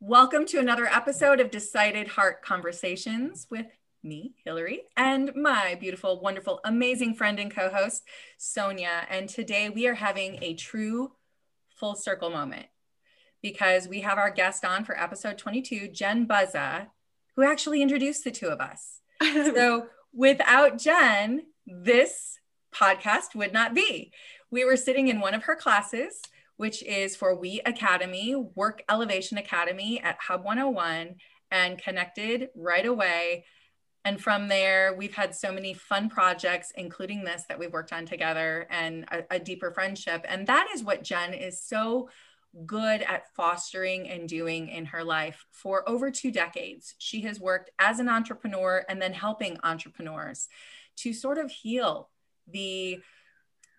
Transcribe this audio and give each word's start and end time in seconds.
Welcome 0.00 0.46
to 0.46 0.60
another 0.60 0.86
episode 0.86 1.40
of 1.40 1.50
Decided 1.50 2.06
Heart 2.06 2.40
Conversations 2.42 3.48
with 3.50 3.66
me, 4.04 4.36
Hillary, 4.44 4.82
and 4.96 5.32
my 5.34 5.74
beautiful, 5.74 6.20
wonderful, 6.20 6.60
amazing 6.64 7.14
friend 7.14 7.40
and 7.40 7.52
co 7.52 7.68
host, 7.68 8.04
Sonia. 8.38 9.08
And 9.10 9.28
today 9.28 9.70
we 9.70 9.88
are 9.88 9.94
having 9.94 10.38
a 10.40 10.54
true 10.54 11.14
full 11.74 11.96
circle 11.96 12.30
moment 12.30 12.66
because 13.42 13.88
we 13.88 14.02
have 14.02 14.18
our 14.18 14.30
guest 14.30 14.64
on 14.64 14.84
for 14.84 14.96
episode 14.96 15.36
22, 15.36 15.88
Jen 15.88 16.28
Buzza, 16.28 16.86
who 17.34 17.42
actually 17.42 17.82
introduced 17.82 18.22
the 18.22 18.30
two 18.30 18.46
of 18.46 18.60
us. 18.60 19.00
so 19.20 19.88
without 20.14 20.78
Jen, 20.78 21.42
this 21.66 22.38
podcast 22.72 23.34
would 23.34 23.52
not 23.52 23.74
be. 23.74 24.12
We 24.48 24.64
were 24.64 24.76
sitting 24.76 25.08
in 25.08 25.18
one 25.18 25.34
of 25.34 25.42
her 25.42 25.56
classes 25.56 26.22
which 26.58 26.82
is 26.82 27.16
for 27.16 27.34
We 27.34 27.62
Academy, 27.64 28.34
Work 28.54 28.82
Elevation 28.90 29.38
Academy 29.38 30.00
at 30.02 30.18
Hub 30.20 30.44
101, 30.44 31.14
and 31.50 31.78
connected 31.78 32.48
right 32.54 32.84
away. 32.84 33.46
And 34.04 34.20
from 34.20 34.48
there, 34.48 34.94
we've 34.96 35.14
had 35.14 35.34
so 35.34 35.52
many 35.52 35.72
fun 35.72 36.08
projects, 36.08 36.72
including 36.76 37.24
this 37.24 37.44
that 37.48 37.58
we've 37.58 37.72
worked 37.72 37.92
on 37.92 38.06
together 38.06 38.66
and 38.70 39.04
a, 39.10 39.36
a 39.36 39.38
deeper 39.38 39.70
friendship. 39.70 40.24
And 40.28 40.46
that 40.48 40.66
is 40.74 40.82
what 40.82 41.04
Jen 41.04 41.32
is 41.32 41.62
so 41.62 42.10
good 42.66 43.02
at 43.02 43.32
fostering 43.34 44.08
and 44.08 44.28
doing 44.28 44.68
in 44.68 44.86
her 44.86 45.04
life 45.04 45.44
for 45.52 45.88
over 45.88 46.10
two 46.10 46.32
decades. 46.32 46.94
She 46.98 47.20
has 47.22 47.38
worked 47.38 47.70
as 47.78 48.00
an 48.00 48.08
entrepreneur 48.08 48.84
and 48.88 49.00
then 49.00 49.12
helping 49.12 49.58
entrepreneurs 49.62 50.48
to 50.96 51.12
sort 51.12 51.38
of 51.38 51.52
heal 51.52 52.10
the 52.50 52.98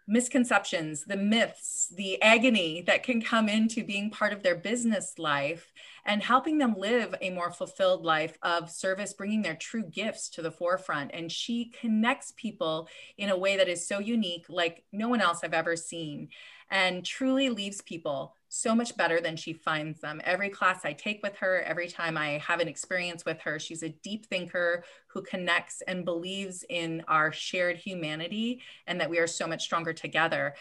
misconceptions, 0.10 1.06
the 1.06 1.16
myths, 1.16 1.94
the 1.96 2.22
agony 2.22 2.82
that 2.82 3.04
can 3.04 3.22
come 3.22 3.48
into 3.48 3.84
being 3.84 4.10
part 4.10 4.34
of 4.34 4.42
their 4.42 4.56
business 4.56 5.14
life 5.20 5.72
and 6.06 6.24
helping 6.24 6.58
them 6.58 6.74
live 6.76 7.14
a 7.22 7.30
more 7.30 7.52
fulfilled 7.52 8.04
life 8.04 8.38
of 8.42 8.72
service, 8.72 9.14
bringing 9.14 9.44
their 9.44 9.56
true 9.56 9.84
gifts 9.84 10.30
to 10.30 10.42
the 10.42 10.52
forefront. 10.52 11.12
And 11.14 11.32
she 11.32 11.72
connects 11.80 12.34
people 12.36 12.90
in 13.18 13.30
a 13.30 13.38
way 13.38 13.58
that 13.58 13.70
is 13.70 13.88
so 13.88 14.00
unique, 14.00 14.46
like 14.50 14.84
no 14.92 15.08
one 15.08 15.22
else 15.22 15.42
I've 15.44 15.54
ever 15.54 15.76
seen, 15.76 16.30
and 16.72 17.06
truly 17.06 17.50
leaves 17.50 17.82
people 17.82 18.36
so 18.50 18.76
much 18.76 18.98
better 18.98 19.22
than 19.22 19.36
she 19.36 19.54
finds 19.54 20.02
them. 20.02 20.20
Every 20.24 20.50
class 20.50 20.84
I 20.84 20.94
take 20.94 21.22
with 21.22 21.36
her, 21.38 21.62
every 21.62 21.88
time 21.88 22.18
I 22.18 22.40
have 22.40 22.60
an 22.60 22.68
experience 22.68 23.24
with 23.24 23.40
her, 23.42 23.60
she's 23.60 23.84
a 23.84 23.90
deep 23.90 24.26
thinker 24.26 24.84
who 25.08 25.22
connects 25.22 25.82
and 25.88 26.04
believes 26.04 26.66
in 26.68 27.04
our 27.08 27.32
shared 27.32 27.78
humanity 27.78 28.62
and 28.88 29.00
that 29.00 29.10
we 29.10 29.20
are 29.20 29.28
so 29.28 29.48
much 29.48 29.64
stronger 29.64 29.94
together. 29.94 30.56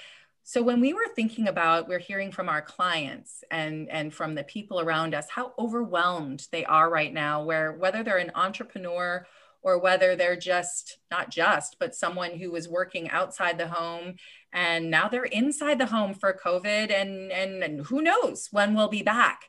So 0.44 0.62
when 0.62 0.80
we 0.80 0.92
were 0.92 1.08
thinking 1.14 1.48
about, 1.48 1.88
we're 1.88 1.98
hearing 1.98 2.30
from 2.30 2.48
our 2.48 2.62
clients 2.62 3.42
and, 3.50 3.88
and 3.90 4.12
from 4.12 4.34
the 4.34 4.44
people 4.44 4.80
around 4.80 5.14
us 5.14 5.28
how 5.28 5.52
overwhelmed 5.58 6.46
they 6.52 6.64
are 6.66 6.88
right 6.88 7.12
now, 7.12 7.42
where 7.42 7.72
whether 7.72 8.02
they're 8.02 8.18
an 8.18 8.32
entrepreneur 8.34 9.26
or 9.62 9.78
whether 9.78 10.14
they're 10.14 10.36
just 10.36 10.98
not 11.10 11.30
just, 11.30 11.76
but 11.80 11.94
someone 11.94 12.38
who 12.38 12.50
was 12.50 12.68
working 12.68 13.10
outside 13.10 13.58
the 13.58 13.68
home 13.68 14.14
and 14.52 14.90
now 14.90 15.08
they're 15.08 15.24
inside 15.24 15.78
the 15.78 15.86
home 15.86 16.14
for 16.14 16.38
COVID 16.44 16.92
and, 16.92 17.32
and, 17.32 17.62
and 17.62 17.86
who 17.86 18.00
knows 18.00 18.48
when 18.50 18.74
we'll 18.74 18.88
be 18.88 19.02
back. 19.02 19.42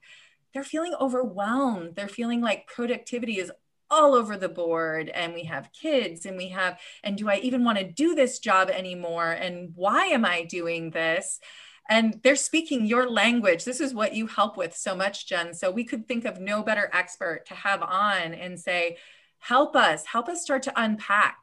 They're 0.54 0.64
feeling 0.64 0.96
overwhelmed. 1.00 1.96
They're 1.96 2.08
feeling 2.08 2.42
like 2.42 2.68
productivity 2.68 3.38
is 3.38 3.52
all 3.92 4.14
over 4.14 4.38
the 4.38 4.50
board 4.50 5.10
and 5.10 5.34
we 5.34 5.44
have 5.46 5.72
kids 5.74 6.26
and 6.26 6.38
we 6.38 6.50
have 6.50 6.80
and 7.04 7.18
do 7.18 7.28
i 7.28 7.38
even 7.38 7.64
want 7.64 7.78
to 7.78 7.84
do 7.84 8.14
this 8.14 8.40
job 8.40 8.70
anymore 8.70 9.32
and 9.32 9.72
why 9.76 10.06
am 10.06 10.24
i 10.24 10.44
doing 10.44 10.92
this 10.92 11.40
and 11.90 12.20
they're 12.24 12.36
speaking 12.36 12.86
your 12.86 13.10
language 13.10 13.66
this 13.66 13.80
is 13.80 13.94
what 13.94 14.14
you 14.14 14.28
help 14.28 14.58
with 14.58 14.76
so 14.76 14.96
much 14.96 15.28
jen 15.28 15.54
so 15.54 15.72
we 15.72 15.84
could 15.84 16.08
think 16.08 16.26
of 16.26 16.40
no 16.40 16.62
better 16.62 16.90
expert 16.94 17.46
to 17.48 17.56
have 17.56 17.82
on 17.82 18.34
and 18.36 18.60
say 18.60 18.96
help 19.40 19.76
us 19.76 20.06
help 20.06 20.30
us 20.30 20.42
start 20.42 20.64
to 20.64 20.82
unpack. 20.82 21.38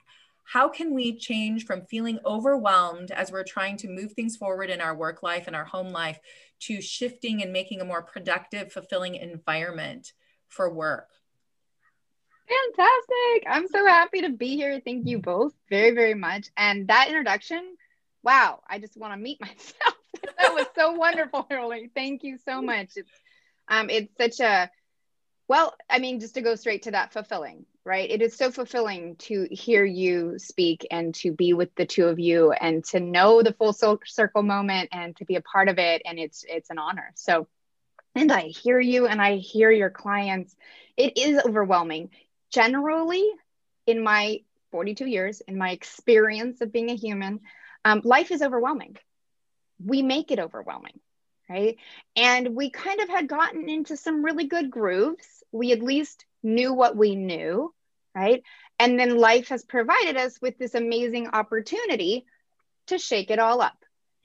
How 0.44 0.68
can 0.68 0.94
we 0.94 1.16
change 1.18 1.64
from 1.64 1.82
feeling 1.82 2.20
overwhelmed 2.24 3.10
as 3.10 3.32
we're 3.32 3.42
trying 3.42 3.76
to 3.78 3.88
move 3.88 4.12
things 4.12 4.36
forward 4.36 4.70
in 4.70 4.80
our 4.80 4.94
work 4.94 5.22
life 5.22 5.48
and 5.48 5.56
our 5.56 5.64
home 5.64 5.88
life 5.88 6.20
to 6.60 6.80
shifting 6.80 7.42
and 7.42 7.52
making 7.52 7.80
a 7.80 7.84
more 7.84 8.02
productive 8.02 8.72
fulfilling 8.72 9.16
environment 9.16 10.12
for 10.46 10.72
work? 10.72 11.08
Fantastic. 12.48 13.48
I'm 13.48 13.66
so 13.66 13.84
happy 13.86 14.20
to 14.22 14.30
be 14.30 14.54
here. 14.54 14.80
Thank 14.84 15.08
you 15.08 15.18
both 15.18 15.52
very 15.68 15.90
very 15.90 16.14
much. 16.14 16.48
And 16.56 16.88
that 16.88 17.08
introduction 17.08 17.76
wow 18.26 18.60
i 18.68 18.76
just 18.78 18.96
want 18.96 19.12
to 19.12 19.16
meet 19.16 19.40
myself. 19.40 19.94
That 20.38 20.52
was 20.52 20.66
so 20.74 20.92
wonderful 20.92 21.46
Really, 21.48 21.90
thank 21.94 22.24
you 22.24 22.38
so 22.44 22.60
much. 22.72 22.90
It's 22.96 23.10
um 23.68 23.88
it's 23.90 24.12
such 24.16 24.40
a 24.40 24.70
well 25.48 25.74
i 25.88 25.98
mean 25.98 26.20
just 26.20 26.34
to 26.34 26.42
go 26.42 26.54
straight 26.54 26.82
to 26.82 26.90
that 26.90 27.12
fulfilling 27.12 27.66
right? 27.86 28.10
It 28.10 28.20
is 28.20 28.36
so 28.36 28.50
fulfilling 28.50 29.14
to 29.20 29.46
hear 29.48 29.84
you 29.84 30.40
speak 30.40 30.88
and 30.90 31.14
to 31.16 31.30
be 31.30 31.54
with 31.54 31.72
the 31.76 31.86
two 31.86 32.06
of 32.06 32.18
you 32.18 32.50
and 32.50 32.84
to 32.86 32.98
know 32.98 33.42
the 33.42 33.52
full 33.52 33.72
circle 33.72 34.42
moment 34.42 34.88
and 34.90 35.14
to 35.16 35.24
be 35.24 35.36
a 35.36 35.40
part 35.40 35.68
of 35.68 35.78
it. 35.78 36.02
And 36.04 36.18
it's 36.18 36.44
it's 36.48 36.68
an 36.68 36.78
honor. 36.78 37.12
So, 37.14 37.46
and 38.16 38.32
I 38.32 38.48
hear 38.48 38.80
you 38.80 39.06
and 39.06 39.22
I 39.22 39.36
hear 39.36 39.70
your 39.70 39.90
clients. 39.90 40.54
It 40.96 41.16
is 41.16 41.40
overwhelming. 41.46 42.10
Generally, 42.50 43.24
in 43.86 44.02
my 44.02 44.40
42 44.72 45.06
years, 45.06 45.40
in 45.40 45.56
my 45.56 45.70
experience 45.70 46.60
of 46.60 46.72
being 46.72 46.90
a 46.90 46.96
human, 46.96 47.38
um, 47.84 48.00
life 48.02 48.32
is 48.32 48.42
overwhelming. 48.42 48.96
We 49.78 50.02
make 50.02 50.32
it 50.32 50.40
overwhelming 50.40 50.98
right? 51.48 51.76
And 52.16 52.54
we 52.54 52.70
kind 52.70 53.00
of 53.00 53.08
had 53.08 53.28
gotten 53.28 53.68
into 53.68 53.96
some 53.96 54.24
really 54.24 54.46
good 54.46 54.70
grooves. 54.70 55.42
We 55.52 55.72
at 55.72 55.82
least 55.82 56.24
knew 56.42 56.72
what 56.72 56.96
we 56.96 57.14
knew 57.14 57.72
right? 58.16 58.42
And 58.78 58.98
then 58.98 59.18
life 59.18 59.48
has 59.48 59.64
provided 59.64 60.16
us 60.16 60.40
with 60.40 60.58
this 60.58 60.74
amazing 60.74 61.28
opportunity 61.28 62.24
to 62.86 62.98
shake 62.98 63.30
it 63.30 63.38
all 63.38 63.60
up. 63.60 63.76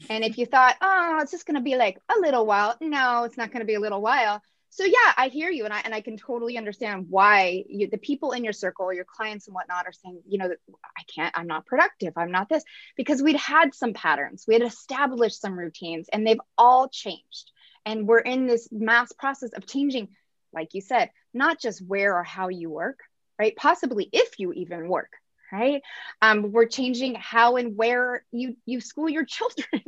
And 0.09 0.23
if 0.23 0.37
you 0.37 0.45
thought, 0.45 0.77
oh, 0.81 1.19
it's 1.21 1.31
just 1.31 1.45
going 1.45 1.55
to 1.55 1.61
be 1.61 1.75
like 1.75 1.99
a 2.09 2.19
little 2.19 2.45
while, 2.45 2.75
no, 2.81 3.25
it's 3.25 3.37
not 3.37 3.51
going 3.51 3.59
to 3.59 3.65
be 3.65 3.75
a 3.75 3.79
little 3.79 4.01
while. 4.01 4.41
So 4.73 4.85
yeah, 4.85 5.13
I 5.17 5.27
hear 5.27 5.49
you, 5.49 5.65
and 5.65 5.73
I 5.73 5.81
and 5.81 5.93
I 5.93 5.99
can 5.99 6.15
totally 6.15 6.57
understand 6.57 7.07
why 7.09 7.65
you, 7.67 7.89
the 7.89 7.97
people 7.97 8.31
in 8.31 8.45
your 8.45 8.53
circle, 8.53 8.93
your 8.93 9.03
clients 9.03 9.47
and 9.47 9.53
whatnot, 9.53 9.85
are 9.85 9.91
saying, 9.91 10.21
you 10.25 10.37
know, 10.37 10.49
I 10.97 11.03
can't, 11.13 11.37
I'm 11.37 11.47
not 11.47 11.65
productive, 11.65 12.13
I'm 12.15 12.31
not 12.31 12.47
this, 12.47 12.63
because 12.95 13.21
we'd 13.21 13.35
had 13.35 13.75
some 13.75 13.91
patterns, 13.91 14.45
we 14.47 14.53
had 14.53 14.63
established 14.63 15.41
some 15.41 15.59
routines, 15.59 16.07
and 16.11 16.25
they've 16.25 16.39
all 16.57 16.87
changed, 16.87 17.51
and 17.85 18.07
we're 18.07 18.19
in 18.19 18.47
this 18.47 18.69
mass 18.71 19.11
process 19.11 19.51
of 19.51 19.67
changing, 19.67 20.07
like 20.53 20.73
you 20.73 20.79
said, 20.79 21.09
not 21.33 21.59
just 21.59 21.85
where 21.85 22.15
or 22.15 22.23
how 22.23 22.47
you 22.47 22.69
work, 22.69 22.99
right? 23.37 23.53
Possibly 23.57 24.07
if 24.13 24.39
you 24.39 24.53
even 24.53 24.87
work, 24.87 25.11
right? 25.51 25.81
Um, 26.21 26.53
we're 26.53 26.65
changing 26.65 27.15
how 27.15 27.57
and 27.57 27.75
where 27.75 28.23
you 28.31 28.55
you 28.65 28.79
school 28.79 29.09
your 29.09 29.25
children, 29.37 29.81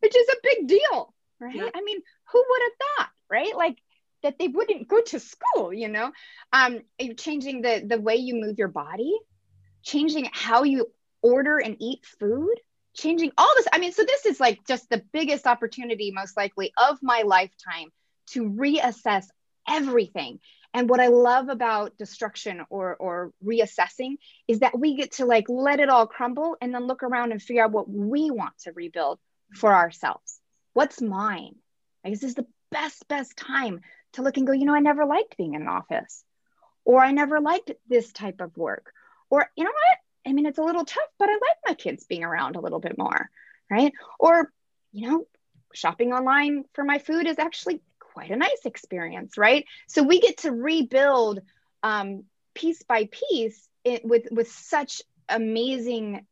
which 0.00 0.14
is 0.14 0.28
a 0.28 0.36
big 0.42 0.68
deal, 0.68 1.14
right? 1.40 1.54
Yeah. 1.54 1.70
I 1.74 1.80
mean, 1.80 2.00
who 2.30 2.44
would 2.46 2.62
have 2.62 2.72
thought, 2.98 3.10
right? 3.30 3.56
Like 3.56 3.78
that 4.22 4.38
they 4.38 4.48
wouldn't 4.48 4.88
go 4.88 5.00
to 5.00 5.20
school, 5.20 5.72
you 5.72 5.88
know? 5.88 6.12
Um, 6.52 6.80
changing 7.16 7.62
the 7.62 7.84
the 7.86 8.00
way 8.00 8.16
you 8.16 8.34
move 8.34 8.58
your 8.58 8.68
body, 8.68 9.18
changing 9.82 10.28
how 10.32 10.64
you 10.64 10.90
order 11.22 11.58
and 11.58 11.76
eat 11.78 12.04
food, 12.18 12.54
changing 12.94 13.32
all 13.36 13.52
this. 13.56 13.66
I 13.72 13.78
mean, 13.78 13.92
so 13.92 14.04
this 14.04 14.26
is 14.26 14.40
like 14.40 14.66
just 14.66 14.88
the 14.90 15.02
biggest 15.12 15.46
opportunity, 15.46 16.10
most 16.12 16.36
likely, 16.36 16.72
of 16.76 16.98
my 17.02 17.22
lifetime 17.22 17.90
to 18.28 18.48
reassess 18.48 19.26
everything 19.68 20.40
and 20.72 20.88
what 20.88 21.00
I 21.00 21.08
love 21.08 21.48
about 21.48 21.98
destruction 21.98 22.62
or 22.70 22.96
or 22.96 23.32
reassessing 23.44 24.16
is 24.46 24.60
that 24.60 24.78
we 24.78 24.96
get 24.96 25.12
to 25.12 25.26
like 25.26 25.46
let 25.48 25.80
it 25.80 25.88
all 25.88 26.06
crumble 26.06 26.56
and 26.60 26.72
then 26.72 26.86
look 26.86 27.02
around 27.02 27.32
and 27.32 27.42
figure 27.42 27.64
out 27.64 27.72
what 27.72 27.88
we 27.90 28.30
want 28.30 28.56
to 28.60 28.72
rebuild 28.72 29.18
for 29.54 29.74
ourselves. 29.74 30.40
What's 30.72 31.02
mine? 31.02 31.56
Like 32.04 32.12
this 32.12 32.22
is 32.22 32.34
the 32.34 32.46
best 32.70 33.06
best 33.08 33.36
time 33.36 33.80
to 34.12 34.22
look 34.22 34.36
and 34.36 34.46
go, 34.46 34.52
you 34.52 34.64
know, 34.64 34.74
I 34.74 34.80
never 34.80 35.04
liked 35.04 35.36
being 35.36 35.54
in 35.54 35.62
an 35.62 35.68
office. 35.68 36.24
Or 36.84 37.00
I 37.00 37.12
never 37.12 37.40
liked 37.40 37.72
this 37.88 38.12
type 38.12 38.40
of 38.40 38.56
work. 38.56 38.92
Or 39.28 39.48
you 39.56 39.64
know 39.64 39.70
what? 39.70 40.30
I 40.30 40.32
mean, 40.32 40.46
it's 40.46 40.58
a 40.58 40.62
little 40.62 40.84
tough, 40.84 41.08
but 41.18 41.28
I 41.28 41.32
like 41.32 41.56
my 41.66 41.74
kids 41.74 42.06
being 42.06 42.24
around 42.24 42.56
a 42.56 42.60
little 42.60 42.80
bit 42.80 42.98
more, 42.98 43.30
right? 43.70 43.92
Or, 44.18 44.50
you 44.92 45.08
know, 45.08 45.26
shopping 45.72 46.12
online 46.12 46.64
for 46.74 46.84
my 46.84 46.98
food 46.98 47.26
is 47.26 47.38
actually 47.38 47.80
quite 47.98 48.30
a 48.30 48.36
nice 48.36 48.64
experience, 48.64 49.38
right? 49.38 49.64
So 49.86 50.02
we 50.02 50.20
get 50.20 50.38
to 50.38 50.50
rebuild 50.50 51.40
um, 51.82 52.24
piece 52.54 52.82
by 52.82 53.08
piece 53.10 53.68
it, 53.84 54.04
with 54.04 54.26
with 54.30 54.50
such 54.50 55.02
amazing 55.28 56.26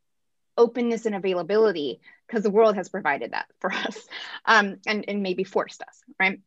openness 0.56 1.06
and 1.06 1.14
availability 1.14 2.00
because 2.26 2.42
the 2.42 2.50
world 2.50 2.74
has 2.74 2.88
provided 2.88 3.32
that 3.32 3.46
for 3.60 3.72
us 3.86 3.96
um, 4.44 4.78
and, 4.86 5.04
and 5.08 5.22
maybe 5.22 5.44
forced 5.44 5.82
us, 5.82 6.02
right? 6.18 6.40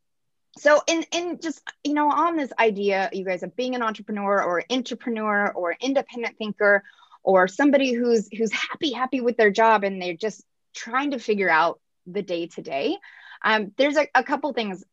So 0.58 0.82
in 0.88 1.06
in 1.12 1.40
just 1.42 1.62
you 1.84 1.94
know 1.94 2.10
on 2.10 2.36
this 2.36 2.52
idea, 2.60 3.10
you 3.14 3.24
guys 3.24 3.44
of 3.44 3.56
being 3.56 3.76
an 3.76 3.84
entrepreneur 3.84 4.44
or 4.44 4.64
entrepreneur 4.70 5.52
or 5.52 5.76
independent 5.80 6.38
thinker 6.38 6.84
or 7.24 7.48
somebody 7.48 7.94
who's 7.94 8.28
who's 8.36 8.52
happy 8.52 8.92
happy 8.92 9.22
with 9.22 9.38
their 9.38 9.52
job 9.52 9.84
and 9.84 10.02
they're 10.02 10.14
just 10.14 10.44
trying 10.74 11.12
to 11.12 11.20
figure 11.20 11.50
out 11.50 11.80
the 12.06 12.22
day 12.22 12.48
to 12.48 12.62
day. 12.62 12.98
Um, 13.44 13.72
there's 13.78 13.98
a, 13.98 14.08
a 14.14 14.24
couple 14.24 14.54
things 14.54 14.84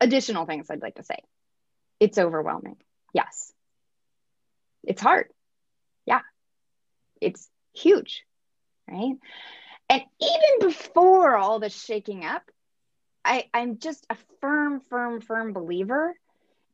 additional 0.00 0.46
things 0.46 0.68
I'd 0.70 0.82
like 0.82 0.96
to 0.96 1.02
say. 1.02 1.18
It's 2.00 2.18
overwhelming. 2.18 2.76
Yes. 3.12 3.52
It's 4.84 5.00
hard. 5.00 5.28
Yeah. 6.04 6.20
It's 7.20 7.48
huge. 7.74 8.24
Right. 8.88 9.16
And 9.88 10.02
even 10.20 10.68
before 10.68 11.36
all 11.36 11.58
the 11.58 11.70
shaking 11.70 12.24
up, 12.24 12.42
I, 13.26 13.48
I'm 13.52 13.78
just 13.78 14.06
a 14.08 14.16
firm, 14.40 14.80
firm, 14.80 15.20
firm 15.20 15.52
believer 15.52 16.14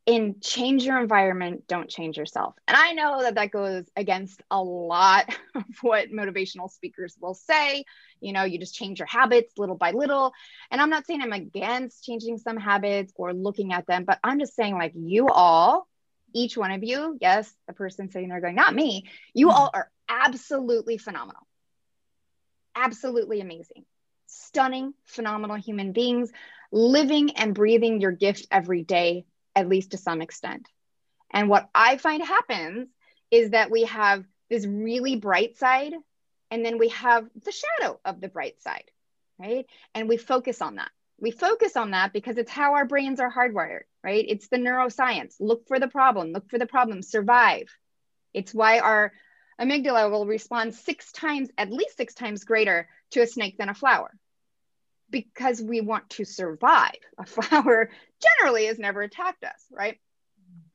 in 0.05 0.35
change 0.41 0.83
your 0.83 0.99
environment, 0.99 1.63
don't 1.67 1.89
change 1.89 2.17
yourself. 2.17 2.55
And 2.67 2.75
I 2.75 2.91
know 2.91 3.21
that 3.21 3.35
that 3.35 3.51
goes 3.51 3.85
against 3.95 4.41
a 4.51 4.61
lot 4.61 5.33
of 5.55 5.63
what 5.81 6.11
motivational 6.11 6.69
speakers 6.69 7.17
will 7.19 7.33
say. 7.33 7.85
You 8.19 8.33
know, 8.33 8.43
you 8.43 8.59
just 8.59 8.75
change 8.75 8.99
your 8.99 9.07
habits 9.07 9.57
little 9.57 9.77
by 9.77 9.91
little. 9.91 10.33
And 10.69 10.81
I'm 10.81 10.89
not 10.89 11.05
saying 11.05 11.21
I'm 11.21 11.31
against 11.31 12.03
changing 12.03 12.37
some 12.37 12.57
habits 12.57 13.13
or 13.15 13.33
looking 13.33 13.71
at 13.71 13.87
them, 13.87 14.03
but 14.03 14.19
I'm 14.23 14.39
just 14.39 14.55
saying, 14.55 14.75
like, 14.75 14.93
you 14.95 15.27
all, 15.29 15.87
each 16.33 16.57
one 16.57 16.71
of 16.71 16.83
you, 16.83 17.17
yes, 17.21 17.53
the 17.67 17.73
person 17.73 18.09
sitting 18.09 18.29
there 18.29 18.41
going, 18.41 18.55
not 18.55 18.75
me, 18.75 19.05
you 19.33 19.47
mm-hmm. 19.47 19.57
all 19.57 19.69
are 19.73 19.89
absolutely 20.09 20.97
phenomenal. 20.97 21.41
Absolutely 22.75 23.39
amazing. 23.39 23.85
Stunning, 24.33 24.93
phenomenal 25.05 25.55
human 25.55 25.91
beings 25.91 26.31
living 26.71 27.37
and 27.37 27.53
breathing 27.53 28.01
your 28.01 28.11
gift 28.11 28.47
every 28.49 28.83
day 28.83 29.25
at 29.55 29.69
least 29.69 29.91
to 29.91 29.97
some 29.97 30.21
extent. 30.21 30.67
And 31.31 31.49
what 31.49 31.69
I 31.73 31.97
find 31.97 32.23
happens 32.23 32.89
is 33.29 33.51
that 33.51 33.71
we 33.71 33.83
have 33.83 34.25
this 34.49 34.65
really 34.65 35.15
bright 35.15 35.57
side, 35.57 35.93
and 36.51 36.65
then 36.65 36.77
we 36.77 36.89
have 36.89 37.27
the 37.43 37.51
shadow 37.51 37.99
of 38.05 38.21
the 38.21 38.27
bright 38.27 38.61
side, 38.61 38.89
right? 39.39 39.65
And 39.95 40.09
we 40.09 40.17
focus 40.17 40.61
on 40.61 40.75
that. 40.75 40.89
We 41.19 41.31
focus 41.31 41.77
on 41.77 41.91
that 41.91 42.13
because 42.13 42.37
it's 42.37 42.51
how 42.51 42.73
our 42.73 42.85
brains 42.85 43.19
are 43.19 43.31
hardwired, 43.31 43.83
right? 44.03 44.25
It's 44.27 44.47
the 44.49 44.57
neuroscience. 44.57 45.35
Look 45.39 45.67
for 45.67 45.79
the 45.79 45.87
problem, 45.87 46.31
look 46.31 46.49
for 46.49 46.59
the 46.59 46.65
problem, 46.65 47.01
survive. 47.01 47.67
It's 48.33 48.53
why 48.53 48.79
our 48.79 49.13
amygdala 49.61 50.09
will 50.11 50.25
respond 50.25 50.73
six 50.73 51.11
times, 51.11 51.49
at 51.57 51.71
least 51.71 51.97
six 51.97 52.13
times 52.13 52.43
greater 52.43 52.89
to 53.11 53.21
a 53.21 53.27
snake 53.27 53.57
than 53.57 53.69
a 53.69 53.75
flower, 53.75 54.11
because 55.09 55.61
we 55.61 55.81
want 55.81 56.09
to 56.11 56.25
survive. 56.25 56.97
A 57.17 57.25
flower 57.25 57.89
generally 58.39 58.65
has 58.65 58.79
never 58.79 59.01
attacked 59.01 59.43
us, 59.43 59.65
right? 59.71 59.99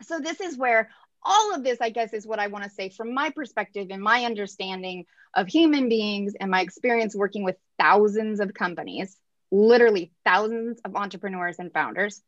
So, 0.02 0.20
this 0.20 0.40
is 0.40 0.56
where 0.56 0.90
all 1.22 1.54
of 1.54 1.64
this, 1.64 1.78
I 1.80 1.90
guess, 1.90 2.12
is 2.12 2.26
what 2.26 2.38
I 2.38 2.46
want 2.46 2.64
to 2.64 2.70
say 2.70 2.90
from 2.90 3.12
my 3.14 3.30
perspective 3.30 3.88
and 3.90 4.02
my 4.02 4.24
understanding 4.24 5.04
of 5.34 5.48
human 5.48 5.88
beings 5.88 6.34
and 6.38 6.50
my 6.50 6.60
experience 6.60 7.14
working 7.14 7.44
with 7.44 7.56
thousands 7.78 8.40
of 8.40 8.54
companies, 8.54 9.16
literally 9.50 10.12
thousands 10.24 10.80
of 10.84 10.96
entrepreneurs 10.96 11.58
and 11.58 11.72
founders. 11.72 12.22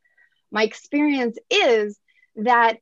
My 0.50 0.64
experience 0.64 1.38
is 1.50 1.98
that 2.36 2.78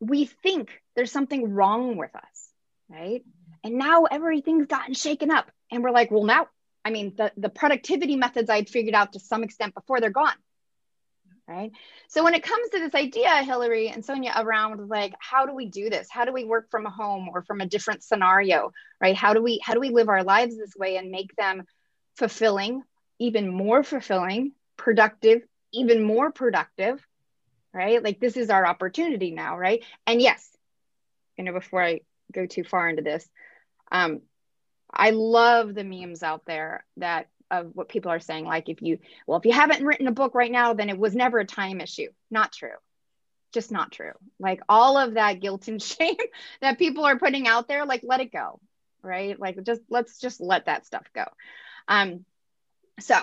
we 0.00 0.26
think 0.26 0.70
there's 0.94 1.12
something 1.12 1.52
wrong 1.52 1.96
with 1.96 2.14
us, 2.14 2.50
right? 2.88 3.24
And 3.64 3.74
now 3.74 4.04
everything's 4.04 4.66
gotten 4.66 4.94
shaken 4.94 5.30
up. 5.30 5.50
And 5.70 5.82
we're 5.82 5.90
like, 5.90 6.10
well, 6.10 6.24
now 6.24 6.48
I 6.86 6.90
mean, 6.90 7.14
the, 7.16 7.32
the 7.36 7.48
productivity 7.48 8.14
methods 8.14 8.48
I'd 8.48 8.68
figured 8.68 8.94
out 8.94 9.14
to 9.14 9.18
some 9.18 9.42
extent 9.42 9.74
before 9.74 10.00
they're 10.00 10.10
gone. 10.10 10.36
Right. 11.48 11.72
So 12.06 12.22
when 12.22 12.34
it 12.34 12.44
comes 12.44 12.70
to 12.70 12.78
this 12.78 12.94
idea, 12.94 13.42
Hillary 13.42 13.88
and 13.88 14.04
Sonia, 14.04 14.32
around 14.36 14.88
like 14.88 15.12
how 15.18 15.46
do 15.46 15.52
we 15.54 15.66
do 15.66 15.90
this? 15.90 16.06
How 16.08 16.24
do 16.24 16.32
we 16.32 16.44
work 16.44 16.70
from 16.70 16.86
a 16.86 16.90
home 16.90 17.28
or 17.32 17.42
from 17.42 17.60
a 17.60 17.66
different 17.66 18.04
scenario? 18.04 18.72
Right. 19.00 19.16
How 19.16 19.34
do 19.34 19.42
we 19.42 19.60
how 19.64 19.74
do 19.74 19.80
we 19.80 19.90
live 19.90 20.08
our 20.08 20.22
lives 20.22 20.56
this 20.56 20.76
way 20.76 20.96
and 20.96 21.10
make 21.10 21.34
them 21.34 21.64
fulfilling, 22.16 22.82
even 23.18 23.48
more 23.48 23.82
fulfilling, 23.82 24.52
productive, 24.76 25.42
even 25.72 26.04
more 26.04 26.30
productive? 26.30 27.04
Right. 27.72 28.02
Like 28.02 28.20
this 28.20 28.36
is 28.36 28.48
our 28.50 28.64
opportunity 28.64 29.32
now, 29.32 29.58
right? 29.58 29.84
And 30.06 30.22
yes, 30.22 30.48
you 31.36 31.44
know, 31.44 31.52
before 31.52 31.82
I 31.82 32.00
go 32.32 32.46
too 32.46 32.64
far 32.64 32.88
into 32.88 33.02
this, 33.02 33.28
um, 33.90 34.20
I 34.96 35.10
love 35.10 35.74
the 35.74 35.84
memes 35.84 36.22
out 36.22 36.42
there 36.46 36.84
that 36.96 37.28
of 37.50 37.70
what 37.74 37.88
people 37.88 38.10
are 38.10 38.20
saying. 38.20 38.44
Like 38.44 38.68
if 38.68 38.82
you, 38.82 38.98
well, 39.26 39.38
if 39.38 39.44
you 39.44 39.52
haven't 39.52 39.84
written 39.84 40.08
a 40.08 40.12
book 40.12 40.34
right 40.34 40.50
now, 40.50 40.74
then 40.74 40.90
it 40.90 40.98
was 40.98 41.14
never 41.14 41.38
a 41.38 41.44
time 41.44 41.80
issue. 41.80 42.08
Not 42.30 42.52
true. 42.52 42.74
Just 43.52 43.70
not 43.70 43.92
true. 43.92 44.12
Like 44.40 44.60
all 44.68 44.98
of 44.98 45.14
that 45.14 45.40
guilt 45.40 45.68
and 45.68 45.80
shame 45.82 46.16
that 46.60 46.78
people 46.78 47.04
are 47.04 47.18
putting 47.18 47.46
out 47.46 47.68
there, 47.68 47.86
like 47.86 48.00
let 48.02 48.20
it 48.20 48.32
go. 48.32 48.60
Right. 49.02 49.38
Like 49.38 49.62
just 49.62 49.82
let's 49.88 50.18
just 50.18 50.40
let 50.40 50.66
that 50.66 50.86
stuff 50.86 51.06
go. 51.14 51.24
Um, 51.86 52.24
so 52.98 53.16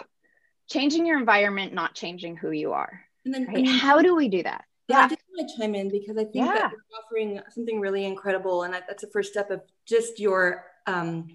changing 0.69 1.05
your 1.05 1.19
environment, 1.19 1.73
not 1.73 1.95
changing 1.95 2.37
who 2.37 2.51
you 2.51 2.73
are. 2.73 3.01
And 3.25 3.33
then 3.33 3.45
right? 3.45 3.67
how 3.67 4.01
do 4.01 4.15
we 4.15 4.29
do 4.29 4.43
that? 4.43 4.65
Yeah, 4.89 5.05
I 5.05 5.07
just 5.07 5.21
want 5.31 5.49
to 5.49 5.57
chime 5.57 5.75
in 5.75 5.89
because 5.89 6.17
I 6.17 6.23
think 6.23 6.35
yeah. 6.35 6.53
that 6.53 6.71
you're 6.71 7.01
offering 7.01 7.39
something 7.51 7.79
really 7.79 8.05
incredible, 8.05 8.63
and 8.63 8.73
that's 8.73 9.01
the 9.01 9.09
first 9.09 9.31
step 9.31 9.49
of 9.49 9.61
just 9.85 10.19
your 10.19 10.65
um, 10.87 11.29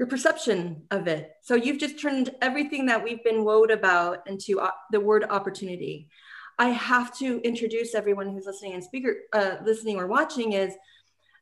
your 0.00 0.06
perception 0.06 0.82
of 0.90 1.06
it. 1.08 1.32
So 1.42 1.54
you've 1.54 1.76
just 1.76 2.00
turned 2.00 2.34
everything 2.40 2.86
that 2.86 3.04
we've 3.04 3.22
been 3.22 3.44
woed 3.44 3.70
about 3.70 4.26
into 4.26 4.58
uh, 4.58 4.70
the 4.90 4.98
word 4.98 5.26
opportunity. 5.28 6.08
I 6.58 6.70
have 6.70 7.14
to 7.18 7.38
introduce 7.42 7.94
everyone 7.94 8.32
who's 8.32 8.46
listening 8.46 8.72
and 8.72 8.82
speaker 8.82 9.14
uh, 9.34 9.56
listening 9.62 9.98
or 9.98 10.06
watching 10.06 10.54
is 10.54 10.72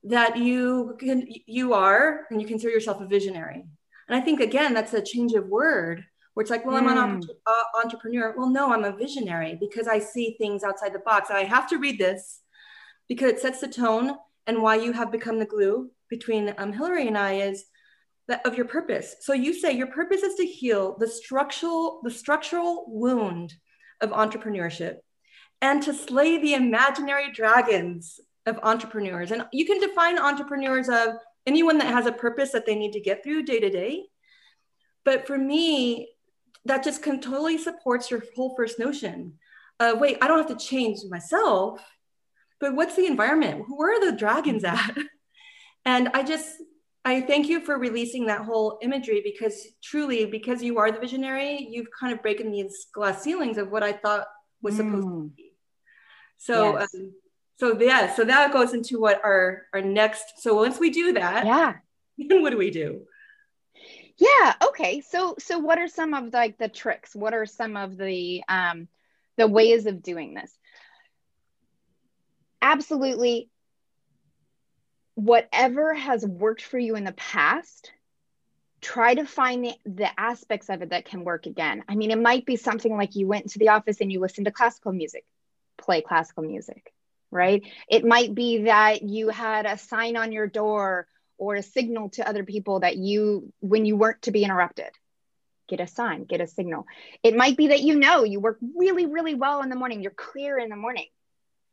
that 0.03 0.37
you 0.37 0.97
can 0.99 1.29
you 1.47 1.73
are 1.73 2.27
and 2.31 2.43
you 2.43 2.49
consider 2.49 2.73
yourself 2.73 3.01
a 3.01 3.07
visionary. 3.07 3.65
And 4.09 4.17
I 4.17 4.21
think 4.21 4.41
again 4.41 4.75
that's 4.75 4.93
a 4.93 5.03
change 5.03 5.35
of 5.35 5.47
word 5.47 6.05
where 6.35 6.43
it's 6.43 6.51
like, 6.51 6.67
well, 6.67 6.75
I'm 6.75 6.89
an 6.89 7.21
mm. 7.21 7.29
uh, 7.47 7.81
entrepreneur. 7.85 8.35
Well, 8.37 8.51
no, 8.51 8.73
I'm 8.73 8.83
a 8.83 8.97
visionary 8.97 9.57
because 9.61 9.87
I 9.87 10.01
see 10.01 10.35
things 10.37 10.65
outside 10.65 10.93
the 10.93 10.99
box. 11.11 11.31
And 11.31 11.39
I 11.39 11.45
have 11.45 11.69
to 11.69 11.79
read 11.79 12.01
this 12.01 12.41
because 13.09 13.31
it 13.31 13.41
sets 13.41 13.61
the 13.61 13.69
tone 13.69 14.17
and 14.49 14.63
why 14.63 14.75
you 14.75 14.91
have 14.95 15.13
become 15.13 15.39
the 15.39 15.47
glue 15.47 15.93
between 16.11 16.55
um, 16.59 16.73
Hillary 16.73 17.07
and 17.07 17.17
I 17.17 17.35
is 17.35 17.65
that 18.29 18.47
of 18.47 18.57
your 18.57 18.67
purpose. 18.67 19.17
So 19.21 19.33
you 19.33 19.53
say 19.55 19.73
your 19.73 19.89
purpose 19.89 20.23
is 20.23 20.35
to 20.37 20.47
heal 20.47 20.97
the 20.99 21.09
structural 21.09 22.01
the 22.05 22.11
structural 22.11 22.85
wound 22.89 23.55
of 24.01 24.11
entrepreneurship 24.11 24.97
and 25.61 25.83
to 25.83 25.93
slay 25.93 26.39
the 26.39 26.55
imaginary 26.55 27.33
dragons 27.33 28.21
of 28.47 28.59
entrepreneurs. 28.63 29.33
And 29.33 29.45
you 29.53 29.67
can 29.67 29.81
define 29.81 30.19
entrepreneurs 30.19 30.89
of 30.89 31.15
anyone 31.47 31.79
that 31.79 31.93
has 31.93 32.07
a 32.07 32.13
purpose 32.13 32.53
that 32.53 32.67
they 32.67 32.77
need 32.77 32.93
to 32.93 33.01
get 33.01 33.25
through 33.25 33.43
day 33.45 33.59
to 33.59 33.71
day. 33.71 34.05
But 35.05 35.27
for 35.27 35.37
me, 35.37 36.11
that 36.65 36.85
just 36.85 37.03
can 37.03 37.21
totally 37.21 37.59
supports 37.59 38.11
your 38.11 38.23
whole 38.37 38.55
first 38.57 38.79
notion 38.79 39.35
of 39.81 39.99
wait, 39.99 40.19
I 40.21 40.29
don't 40.29 40.39
have 40.39 40.59
to 40.59 40.65
change 40.65 40.99
myself, 41.09 41.81
but 42.61 42.75
what's 42.75 42.97
the 42.97 43.07
environment? 43.07 43.65
Where 43.69 43.97
are 43.97 44.11
the 44.11 44.17
dragons 44.17 44.65
at? 44.65 44.97
And 45.85 46.09
I 46.13 46.23
just 46.23 46.47
I 47.05 47.21
thank 47.21 47.49
you 47.49 47.61
for 47.61 47.79
releasing 47.79 48.27
that 48.27 48.43
whole 48.43 48.79
imagery 48.83 49.23
because 49.25 49.67
truly, 49.83 50.27
because 50.27 50.63
you 50.63 50.79
are 50.79 50.91
the 50.91 50.99
visionary, 50.99 51.67
you've 51.71 51.89
kind 51.99 52.13
of 52.13 52.23
broken 52.23 52.51
these 52.51 52.87
glass 52.93 53.23
ceilings 53.23 53.57
of 53.57 53.71
what 53.71 53.83
I 53.83 53.93
thought 53.93 54.27
was 54.63 54.77
supposed 54.77 55.07
mm. 55.07 55.31
to 55.31 55.35
be. 55.37 55.53
So, 56.37 56.79
yes. 56.79 56.95
um, 56.95 57.13
so 57.59 57.81
yeah, 57.81 58.15
so 58.15 58.25
that 58.25 58.53
goes 58.53 58.73
into 58.73 59.01
what 59.01 59.25
our 59.25 59.67
our 59.73 59.81
next. 59.81 60.41
So 60.43 60.55
once 60.55 60.79
we 60.79 60.91
do 60.91 61.15
that, 61.15 61.47
yeah, 61.47 61.75
then 62.19 62.43
what 62.43 62.51
do 62.51 62.59
we 62.59 62.71
do? 62.71 63.03
Yeah. 64.19 64.55
Okay. 64.69 65.01
So 65.01 65.37
so 65.39 65.59
what 65.59 65.79
are 65.79 65.89
some 65.89 66.15
of 66.15 66.33
like 66.33 66.59
the 66.59 66.69
tricks? 66.69 67.15
What 67.15 67.35
are 67.35 67.47
some 67.47 67.77
of 67.77 67.97
the 67.97 68.43
um 68.49 68.89
the 69.37 69.49
ways 69.49 69.87
of 69.87 70.03
doing 70.03 70.35
this? 70.35 70.57
Absolutely 72.61 73.51
whatever 75.19 75.95
has 75.95 76.25
worked 76.25 76.63
for 76.63 76.79
you 76.79 76.95
in 76.95 77.03
the 77.03 77.11
past 77.11 77.91
try 78.81 79.13
to 79.13 79.27
find 79.27 79.65
the, 79.65 79.75
the 79.85 80.09
aspects 80.21 80.71
of 80.71 80.81
it 80.81 80.91
that 80.91 81.07
can 81.07 81.25
work 81.25 81.47
again. 81.47 81.83
I 81.89 81.97
mean 81.97 82.13
it 82.13 82.21
might 82.21 82.47
be 82.47 82.55
something 82.55 82.97
like 82.97 83.17
you 83.17 83.27
went 83.27 83.51
to 83.51 83.59
the 83.59 83.71
office 83.71 84.01
and 84.01 84.13
you 84.13 84.21
listened 84.21 84.45
to 84.45 84.53
classical 84.53 84.93
music 84.93 85.25
play 85.77 86.03
classical 86.03 86.45
music 86.45 86.93
right? 87.33 87.63
It 87.91 88.05
might 88.05 88.33
be 88.33 88.63
that 88.63 89.03
you 89.03 89.29
had 89.29 89.67
a 89.67 89.77
sign 89.77 90.17
on 90.17 90.31
your 90.31 90.47
door 90.47 91.09
or 91.37 91.57
a 91.57 91.65
signal 91.65 92.11
to 92.11 92.27
other 92.27 92.45
people 92.45 92.81
that 92.81 92.97
you 92.97 93.53
when 93.59 93.85
you 93.85 93.97
weren't 93.97 94.23
to 94.23 94.31
be 94.31 94.45
interrupted 94.45 94.91
get 95.69 95.81
a 95.81 95.89
sign 95.89 96.23
get 96.27 96.41
a 96.41 96.47
signal. 96.47 96.87
It 97.25 97.35
might 97.35 97.57
be 97.57 97.69
that 97.69 97.81
you 97.81 97.97
know 97.97 98.23
you 98.23 98.39
work 98.39 98.59
really 98.77 99.07
really 99.07 99.35
well 99.35 99.63
in 99.63 99.69
the 99.69 99.75
morning. 99.75 100.01
You're 100.01 100.13
clear 100.13 100.59
in 100.59 100.69
the 100.69 100.77
morning 100.77 101.07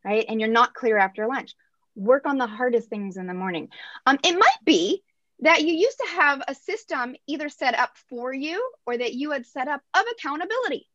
right? 0.04 0.24
And 0.28 0.40
you're 0.40 0.50
not 0.50 0.74
clear 0.74 0.98
after 0.98 1.28
lunch 1.28 1.54
work 1.96 2.26
on 2.26 2.38
the 2.38 2.46
hardest 2.46 2.88
things 2.88 3.16
in 3.16 3.26
the 3.26 3.34
morning. 3.34 3.68
Um, 4.04 4.18
it 4.22 4.34
might 4.38 4.64
be 4.64 5.02
that 5.40 5.62
you 5.62 5.74
used 5.74 5.98
to 5.98 6.14
have 6.14 6.42
a 6.46 6.54
system 6.54 7.16
either 7.26 7.48
set 7.48 7.74
up 7.74 7.90
for 8.08 8.32
you 8.32 8.70
or 8.86 8.96
that 8.96 9.14
you 9.14 9.32
had 9.32 9.46
set 9.46 9.68
up 9.68 9.82
of 9.94 10.04
accountability. 10.12 10.88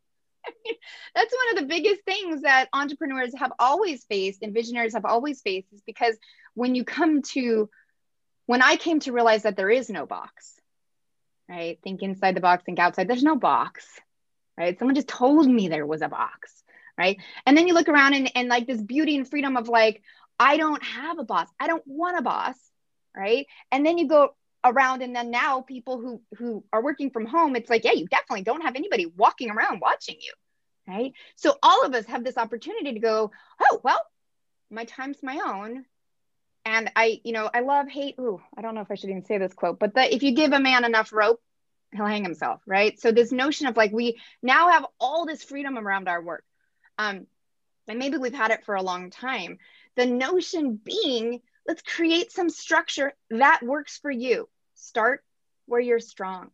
That's 1.15 1.33
one 1.33 1.55
of 1.55 1.61
the 1.61 1.67
biggest 1.67 2.03
things 2.03 2.41
that 2.41 2.69
entrepreneurs 2.73 3.33
have 3.37 3.51
always 3.59 4.03
faced 4.05 4.41
and 4.41 4.53
visionaries 4.53 4.93
have 4.93 5.05
always 5.05 5.41
faced 5.41 5.67
is 5.73 5.81
because 5.85 6.17
when 6.55 6.73
you 6.73 6.83
come 6.83 7.21
to, 7.21 7.69
when 8.47 8.61
I 8.61 8.77
came 8.77 8.99
to 9.01 9.11
realize 9.11 9.43
that 9.43 9.55
there 9.55 9.69
is 9.69 9.89
no 9.89 10.05
box, 10.07 10.59
right? 11.47 11.77
Think 11.83 12.01
inside 12.01 12.35
the 12.35 12.41
box, 12.41 12.63
think 12.63 12.79
outside, 12.79 13.07
there's 13.07 13.23
no 13.23 13.35
box, 13.35 13.85
right? 14.57 14.77
Someone 14.79 14.95
just 14.95 15.07
told 15.07 15.47
me 15.47 15.67
there 15.67 15.85
was 15.85 16.01
a 16.01 16.09
box 16.09 16.61
right? 16.97 17.17
And 17.45 17.57
then 17.57 17.67
you 17.67 17.73
look 17.73 17.89
around 17.89 18.13
and, 18.13 18.31
and 18.35 18.47
like 18.47 18.67
this 18.67 18.81
beauty 18.81 19.15
and 19.15 19.27
freedom 19.27 19.57
of 19.57 19.67
like, 19.67 20.03
I 20.41 20.57
don't 20.57 20.81
have 20.81 21.19
a 21.19 21.23
boss. 21.23 21.47
I 21.59 21.67
don't 21.67 21.85
want 21.85 22.17
a 22.17 22.23
boss, 22.23 22.55
right? 23.15 23.45
And 23.71 23.85
then 23.85 23.99
you 23.99 24.07
go 24.07 24.33
around 24.65 25.03
and 25.03 25.15
then 25.15 25.29
now 25.29 25.61
people 25.61 26.01
who 26.01 26.19
who 26.35 26.63
are 26.73 26.83
working 26.83 27.11
from 27.11 27.27
home, 27.27 27.55
it's 27.55 27.69
like, 27.69 27.83
yeah, 27.83 27.91
you 27.91 28.07
definitely 28.07 28.41
don't 28.41 28.61
have 28.61 28.75
anybody 28.75 29.05
walking 29.05 29.51
around 29.51 29.81
watching 29.81 30.15
you, 30.19 30.33
right? 30.87 31.13
So 31.35 31.53
all 31.61 31.85
of 31.85 31.93
us 31.93 32.07
have 32.07 32.23
this 32.23 32.39
opportunity 32.39 32.93
to 32.93 32.99
go, 32.99 33.31
oh, 33.61 33.81
well, 33.83 34.01
my 34.71 34.85
time's 34.85 35.21
my 35.21 35.39
own. 35.45 35.85
And 36.65 36.91
I, 36.95 37.21
you 37.23 37.33
know, 37.33 37.47
I 37.53 37.59
love 37.59 37.87
hate. 37.87 38.15
Ooh, 38.19 38.41
I 38.57 38.63
don't 38.63 38.73
know 38.73 38.81
if 38.81 38.89
I 38.89 38.95
should 38.95 39.11
even 39.11 39.25
say 39.25 39.37
this 39.37 39.53
quote, 39.53 39.77
but 39.77 39.93
that 39.93 40.11
if 40.11 40.23
you 40.23 40.33
give 40.33 40.53
a 40.53 40.59
man 40.59 40.85
enough 40.85 41.13
rope, 41.13 41.39
he'll 41.93 42.07
hang 42.07 42.23
himself, 42.23 42.61
right? 42.65 42.99
So 42.99 43.11
this 43.11 43.31
notion 43.31 43.67
of 43.67 43.77
like 43.77 43.91
we 43.91 44.19
now 44.41 44.69
have 44.69 44.87
all 44.99 45.27
this 45.27 45.43
freedom 45.43 45.77
around 45.77 46.07
our 46.07 46.21
work. 46.21 46.43
Um, 46.97 47.27
and 47.87 47.99
maybe 47.99 48.17
we've 48.17 48.33
had 48.33 48.51
it 48.51 48.65
for 48.65 48.75
a 48.75 48.81
long 48.81 49.11
time. 49.11 49.57
The 49.97 50.05
notion 50.05 50.79
being, 50.83 51.41
let's 51.67 51.81
create 51.81 52.31
some 52.31 52.49
structure 52.49 53.13
that 53.29 53.61
works 53.63 53.97
for 53.97 54.11
you. 54.11 54.47
Start 54.75 55.23
where 55.65 55.81
you're 55.81 55.99
strong. 55.99 56.51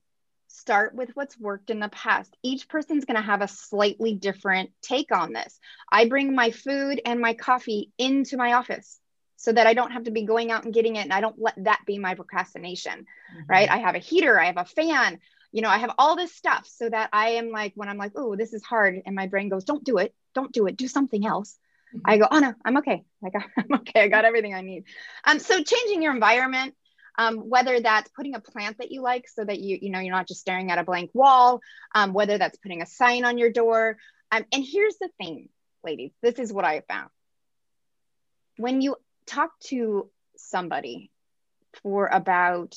Start 0.48 0.96
with 0.96 1.12
what's 1.16 1.40
worked 1.40 1.70
in 1.70 1.80
the 1.80 1.90
past. 1.90 2.36
Each 2.42 2.68
person's 2.68 3.06
going 3.06 3.18
to 3.18 3.22
have 3.22 3.42
a 3.42 3.48
slightly 3.48 4.16
different 4.16 4.72
take 4.82 5.16
on 5.16 5.34
this. 5.34 5.60
I 5.92 6.08
bring 6.08 6.34
my 6.36 6.52
food 6.52 7.02
and 7.06 7.20
my 7.20 7.34
coffee 7.34 7.92
into 7.98 8.38
my 8.38 8.54
office 8.54 9.00
so 9.36 9.52
that 9.52 9.68
I 9.68 9.76
don't 9.76 9.92
have 9.92 10.06
to 10.06 10.12
be 10.12 10.24
going 10.24 10.52
out 10.52 10.66
and 10.66 10.74
getting 10.74 10.96
it 10.96 11.04
and 11.04 11.14
I 11.14 11.22
don't 11.22 11.40
let 11.40 11.54
that 11.64 11.82
be 11.86 12.00
my 12.00 12.16
procrastination, 12.16 13.06
mm-hmm. 13.06 13.42
right? 13.48 13.70
I 13.70 13.78
have 13.78 13.96
a 13.96 14.00
heater, 14.00 14.40
I 14.40 14.46
have 14.46 14.58
a 14.58 14.66
fan, 14.66 15.20
you 15.52 15.62
know, 15.62 15.70
I 15.70 15.78
have 15.78 15.94
all 15.98 16.16
this 16.16 16.34
stuff 16.34 16.68
so 16.68 16.90
that 16.90 17.10
I 17.14 17.30
am 17.32 17.52
like, 17.52 17.74
when 17.76 17.88
I'm 17.88 17.98
like, 17.98 18.14
oh, 18.16 18.36
this 18.36 18.54
is 18.54 18.64
hard, 18.64 19.02
and 19.06 19.16
my 19.16 19.28
brain 19.28 19.50
goes, 19.50 19.64
don't 19.64 19.84
do 19.84 19.98
it, 19.98 20.14
don't 20.34 20.52
do 20.52 20.68
it, 20.68 20.76
do 20.76 20.88
something 20.88 21.26
else. 21.26 21.58
I 22.06 22.18
go, 22.18 22.28
oh 22.30 22.40
no, 22.40 22.54
I'm 22.66 22.78
okay. 22.78 23.04
Like 23.22 23.34
I'm 23.58 23.80
okay. 23.80 24.04
I 24.04 24.08
got 24.08 24.26
everything 24.26 24.54
I 24.54 24.62
need. 24.62 24.86
Um, 25.26 25.40
so 25.40 25.62
changing 25.62 26.02
your 26.02 26.14
environment, 26.14 26.76
um, 27.18 27.38
whether 27.38 27.80
that's 27.80 28.10
putting 28.10 28.36
a 28.36 28.40
plant 28.40 28.78
that 28.78 28.92
you 28.92 29.02
like 29.02 29.28
so 29.28 29.44
that 29.44 29.60
you, 29.60 29.78
you 29.82 29.90
know, 29.90 30.00
you're 30.00 30.16
not 30.16 30.28
just 30.28 30.42
staring 30.42 30.72
at 30.72 30.78
a 30.78 30.84
blank 30.84 31.12
wall, 31.14 31.62
um, 31.96 32.14
whether 32.14 32.38
that's 32.38 32.58
putting 32.58 32.82
a 32.82 32.86
sign 32.86 33.26
on 33.26 33.38
your 33.38 33.52
door. 33.52 33.98
Um, 34.32 34.46
and 34.52 34.64
here's 34.64 34.98
the 35.00 35.10
thing, 35.18 35.50
ladies, 35.84 36.12
this 36.22 36.36
is 36.36 36.54
what 36.54 36.66
I 36.66 36.82
found. 36.88 37.10
When 38.58 38.82
you 38.82 38.98
talk 39.26 39.52
to 39.66 40.10
somebody 40.36 41.12
for 41.84 42.08
about 42.08 42.76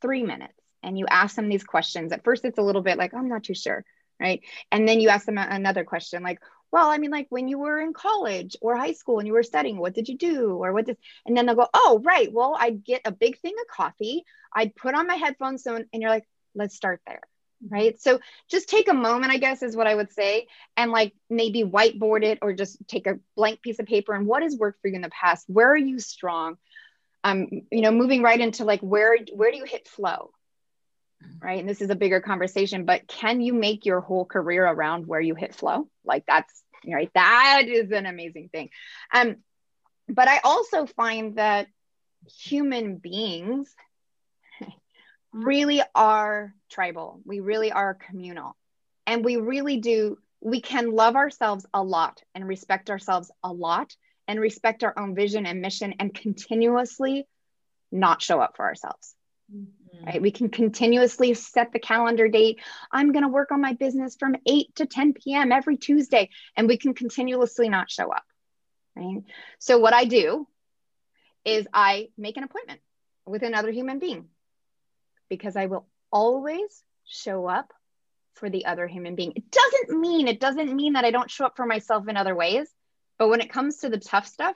three 0.00 0.22
minutes 0.22 0.52
and 0.82 0.98
you 0.98 1.06
ask 1.08 1.36
them 1.36 1.48
these 1.48 1.64
questions, 1.64 2.12
at 2.12 2.24
first 2.24 2.44
it's 2.44 2.58
a 2.58 2.62
little 2.62 2.82
bit 2.82 2.98
like, 2.98 3.14
I'm 3.14 3.28
not 3.28 3.44
too 3.44 3.54
sure, 3.54 3.84
right? 4.20 4.42
And 4.70 4.86
then 4.86 5.00
you 5.00 5.08
ask 5.08 5.26
them 5.26 5.38
another 5.38 5.84
question 5.84 6.22
like, 6.22 6.40
well, 6.70 6.88
I 6.88 6.98
mean, 6.98 7.10
like 7.10 7.26
when 7.30 7.48
you 7.48 7.58
were 7.58 7.80
in 7.80 7.92
college 7.92 8.56
or 8.60 8.76
high 8.76 8.92
school 8.92 9.18
and 9.18 9.26
you 9.26 9.32
were 9.32 9.42
studying, 9.42 9.78
what 9.78 9.94
did 9.94 10.08
you 10.08 10.18
do? 10.18 10.50
Or 10.62 10.72
what 10.72 10.86
did, 10.86 10.98
and 11.26 11.36
then 11.36 11.46
they'll 11.46 11.54
go, 11.54 11.68
oh, 11.72 12.00
right. 12.04 12.30
Well, 12.32 12.56
I'd 12.58 12.84
get 12.84 13.02
a 13.04 13.12
big 13.12 13.38
thing 13.38 13.54
of 13.60 13.74
coffee. 13.74 14.24
I'd 14.54 14.76
put 14.76 14.94
on 14.94 15.06
my 15.06 15.14
headphones. 15.14 15.62
So, 15.62 15.76
and 15.76 15.86
you're 15.92 16.10
like, 16.10 16.28
let's 16.54 16.74
start 16.76 17.00
there. 17.06 17.22
Right. 17.68 18.00
So 18.00 18.20
just 18.48 18.68
take 18.68 18.88
a 18.88 18.94
moment, 18.94 19.32
I 19.32 19.38
guess, 19.38 19.62
is 19.62 19.76
what 19.76 19.88
I 19.88 19.94
would 19.94 20.12
say. 20.12 20.46
And 20.76 20.92
like 20.92 21.12
maybe 21.28 21.64
whiteboard 21.64 22.22
it 22.22 22.38
or 22.40 22.52
just 22.52 22.76
take 22.86 23.08
a 23.08 23.18
blank 23.34 23.62
piece 23.62 23.80
of 23.80 23.86
paper 23.86 24.14
and 24.14 24.26
what 24.26 24.42
has 24.42 24.56
worked 24.56 24.80
for 24.80 24.88
you 24.88 24.94
in 24.94 25.02
the 25.02 25.10
past? 25.10 25.46
Where 25.48 25.72
are 25.72 25.76
you 25.76 25.98
strong? 25.98 26.56
Um, 27.24 27.48
you 27.72 27.80
know, 27.80 27.90
moving 27.90 28.22
right 28.22 28.40
into 28.40 28.64
like 28.64 28.80
where 28.80 29.18
where 29.34 29.50
do 29.50 29.56
you 29.56 29.64
hit 29.64 29.88
flow? 29.88 30.30
Right? 31.40 31.60
And 31.60 31.68
this 31.68 31.80
is 31.80 31.90
a 31.90 31.96
bigger 31.96 32.20
conversation, 32.20 32.84
but 32.84 33.06
can 33.06 33.40
you 33.40 33.52
make 33.52 33.86
your 33.86 34.00
whole 34.00 34.24
career 34.24 34.66
around 34.66 35.06
where 35.06 35.20
you 35.20 35.34
hit 35.34 35.54
flow? 35.54 35.88
Like 36.04 36.24
that's 36.26 36.62
right. 36.86 37.10
That 37.14 37.64
is 37.66 37.90
an 37.90 38.06
amazing 38.06 38.50
thing. 38.50 38.70
Um, 39.12 39.36
but 40.08 40.28
I 40.28 40.40
also 40.42 40.86
find 40.86 41.36
that 41.36 41.68
human 42.26 42.96
beings 42.96 43.74
really 45.32 45.82
are 45.94 46.54
tribal. 46.70 47.20
We 47.24 47.40
really 47.40 47.72
are 47.72 47.94
communal. 47.94 48.56
And 49.06 49.24
we 49.24 49.36
really 49.36 49.78
do, 49.78 50.18
we 50.40 50.60
can 50.60 50.92
love 50.92 51.16
ourselves 51.16 51.66
a 51.72 51.82
lot 51.82 52.22
and 52.34 52.46
respect 52.46 52.90
ourselves 52.90 53.30
a 53.42 53.52
lot 53.52 53.94
and 54.26 54.40
respect 54.40 54.84
our 54.84 54.98
own 54.98 55.14
vision 55.14 55.46
and 55.46 55.60
mission 55.60 55.94
and 55.98 56.14
continuously 56.14 57.26
not 57.90 58.22
show 58.22 58.40
up 58.40 58.56
for 58.56 58.66
ourselves. 58.66 59.14
Mm-hmm. 59.54 59.77
Right? 60.06 60.22
We 60.22 60.30
can 60.30 60.48
continuously 60.48 61.34
set 61.34 61.72
the 61.72 61.78
calendar 61.78 62.28
date. 62.28 62.60
I'm 62.90 63.12
going 63.12 63.24
to 63.24 63.28
work 63.28 63.50
on 63.50 63.60
my 63.60 63.74
business 63.74 64.16
from 64.18 64.36
8 64.46 64.74
to 64.76 64.86
10 64.86 65.14
p.m. 65.14 65.52
every 65.52 65.76
Tuesday, 65.76 66.30
and 66.56 66.68
we 66.68 66.76
can 66.76 66.94
continuously 66.94 67.68
not 67.68 67.90
show 67.90 68.10
up. 68.10 68.24
Right? 68.96 69.22
So, 69.58 69.78
what 69.78 69.94
I 69.94 70.04
do 70.04 70.46
is 71.44 71.66
I 71.72 72.08
make 72.16 72.36
an 72.36 72.44
appointment 72.44 72.80
with 73.26 73.42
another 73.42 73.70
human 73.70 73.98
being 73.98 74.26
because 75.28 75.56
I 75.56 75.66
will 75.66 75.86
always 76.10 76.82
show 77.04 77.46
up 77.46 77.72
for 78.34 78.48
the 78.48 78.66
other 78.66 78.86
human 78.86 79.14
being. 79.14 79.32
It 79.34 79.50
doesn't 79.50 80.00
mean 80.00 80.28
it 80.28 80.40
doesn't 80.40 80.74
mean 80.74 80.94
that 80.94 81.04
I 81.04 81.10
don't 81.10 81.30
show 81.30 81.44
up 81.44 81.56
for 81.56 81.66
myself 81.66 82.08
in 82.08 82.16
other 82.16 82.34
ways, 82.34 82.68
but 83.18 83.28
when 83.28 83.40
it 83.40 83.52
comes 83.52 83.78
to 83.78 83.88
the 83.88 83.98
tough 83.98 84.26
stuff, 84.26 84.54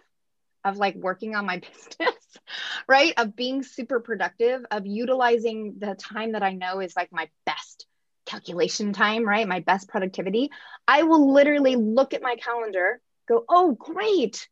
of 0.64 0.76
like 0.76 0.94
working 0.94 1.34
on 1.34 1.46
my 1.46 1.58
business, 1.98 2.14
right? 2.88 3.14
Of 3.16 3.36
being 3.36 3.62
super 3.62 4.00
productive, 4.00 4.64
of 4.70 4.86
utilizing 4.86 5.76
the 5.78 5.94
time 5.94 6.32
that 6.32 6.42
I 6.42 6.52
know 6.52 6.80
is 6.80 6.96
like 6.96 7.12
my 7.12 7.28
best 7.46 7.86
calculation 8.26 8.92
time, 8.92 9.28
right? 9.28 9.46
My 9.46 9.60
best 9.60 9.88
productivity. 9.88 10.50
I 10.86 11.02
will 11.02 11.32
literally 11.32 11.76
look 11.76 12.14
at 12.14 12.22
my 12.22 12.36
calendar, 12.36 13.00
go, 13.28 13.44
oh, 13.48 13.72
great. 13.72 14.48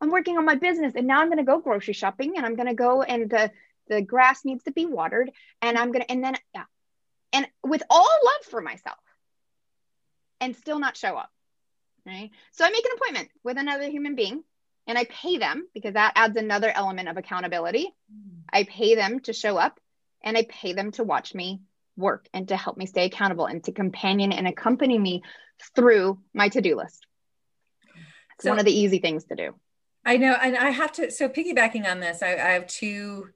I'm 0.00 0.10
working 0.10 0.38
on 0.38 0.44
my 0.44 0.56
business 0.56 0.94
and 0.96 1.06
now 1.06 1.20
I'm 1.20 1.28
going 1.28 1.38
to 1.38 1.44
go 1.44 1.60
grocery 1.60 1.94
shopping 1.94 2.34
and 2.36 2.44
I'm 2.44 2.56
going 2.56 2.68
to 2.68 2.74
go 2.74 3.02
and 3.02 3.30
the, 3.30 3.50
the 3.88 4.02
grass 4.02 4.44
needs 4.44 4.64
to 4.64 4.72
be 4.72 4.86
watered 4.86 5.30
and 5.60 5.78
I'm 5.78 5.92
going 5.92 6.04
to, 6.04 6.10
and 6.10 6.24
then, 6.24 6.34
yeah. 6.54 6.64
And 7.32 7.46
with 7.62 7.82
all 7.88 8.08
love 8.24 8.50
for 8.50 8.60
myself 8.60 8.98
and 10.40 10.56
still 10.56 10.78
not 10.78 10.96
show 10.96 11.16
up. 11.16 11.30
Right. 12.04 12.30
So 12.50 12.64
I 12.64 12.70
make 12.70 12.84
an 12.84 12.90
appointment 12.96 13.28
with 13.44 13.58
another 13.58 13.88
human 13.88 14.16
being 14.16 14.42
and 14.86 14.98
I 14.98 15.04
pay 15.04 15.38
them 15.38 15.66
because 15.74 15.94
that 15.94 16.12
adds 16.16 16.36
another 16.36 16.70
element 16.70 17.08
of 17.08 17.16
accountability. 17.16 17.92
Mm. 18.12 18.42
I 18.52 18.64
pay 18.64 18.94
them 18.94 19.20
to 19.20 19.32
show 19.32 19.56
up 19.56 19.78
and 20.22 20.36
I 20.36 20.46
pay 20.48 20.72
them 20.72 20.90
to 20.92 21.04
watch 21.04 21.34
me 21.34 21.60
work 21.96 22.28
and 22.32 22.48
to 22.48 22.56
help 22.56 22.76
me 22.76 22.86
stay 22.86 23.06
accountable 23.06 23.46
and 23.46 23.62
to 23.64 23.72
companion 23.72 24.32
and 24.32 24.46
accompany 24.46 24.98
me 24.98 25.22
through 25.74 26.18
my 26.34 26.48
to-do 26.48 26.76
list. 26.76 27.06
It's 28.34 28.44
so, 28.44 28.50
one 28.50 28.58
of 28.58 28.64
the 28.64 28.76
easy 28.76 28.98
things 28.98 29.24
to 29.24 29.34
do. 29.34 29.54
I 30.04 30.16
know. 30.16 30.32
And 30.32 30.56
I 30.56 30.70
have 30.70 30.92
to, 30.92 31.10
so 31.10 31.28
piggybacking 31.28 31.88
on 31.88 32.00
this, 32.00 32.22
I, 32.22 32.32
I 32.32 32.50
have 32.52 32.66
two 32.66 33.28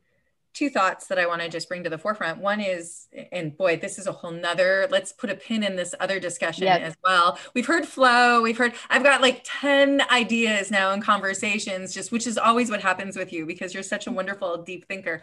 two 0.56 0.70
thoughts 0.70 1.06
that 1.08 1.18
I 1.18 1.26
want 1.26 1.42
to 1.42 1.50
just 1.50 1.68
bring 1.68 1.84
to 1.84 1.90
the 1.90 1.98
forefront. 1.98 2.40
One 2.40 2.60
is, 2.60 3.08
and 3.30 3.54
boy, 3.54 3.76
this 3.76 3.98
is 3.98 4.06
a 4.06 4.12
whole 4.12 4.30
nother, 4.30 4.88
let's 4.90 5.12
put 5.12 5.28
a 5.28 5.34
pin 5.34 5.62
in 5.62 5.76
this 5.76 5.94
other 6.00 6.18
discussion 6.18 6.64
yep. 6.64 6.80
as 6.80 6.96
well. 7.04 7.38
We've 7.54 7.66
heard 7.66 7.86
flow, 7.86 8.40
we've 8.40 8.56
heard, 8.56 8.72
I've 8.88 9.02
got 9.02 9.20
like 9.20 9.42
10 9.44 10.02
ideas 10.10 10.70
now 10.70 10.92
in 10.92 11.02
conversations, 11.02 11.92
just 11.92 12.10
which 12.10 12.26
is 12.26 12.38
always 12.38 12.70
what 12.70 12.80
happens 12.80 13.18
with 13.18 13.34
you 13.34 13.44
because 13.44 13.75
you're 13.75 13.82
such 13.82 14.06
a 14.06 14.10
wonderful 14.10 14.62
deep 14.62 14.88
thinker. 14.88 15.20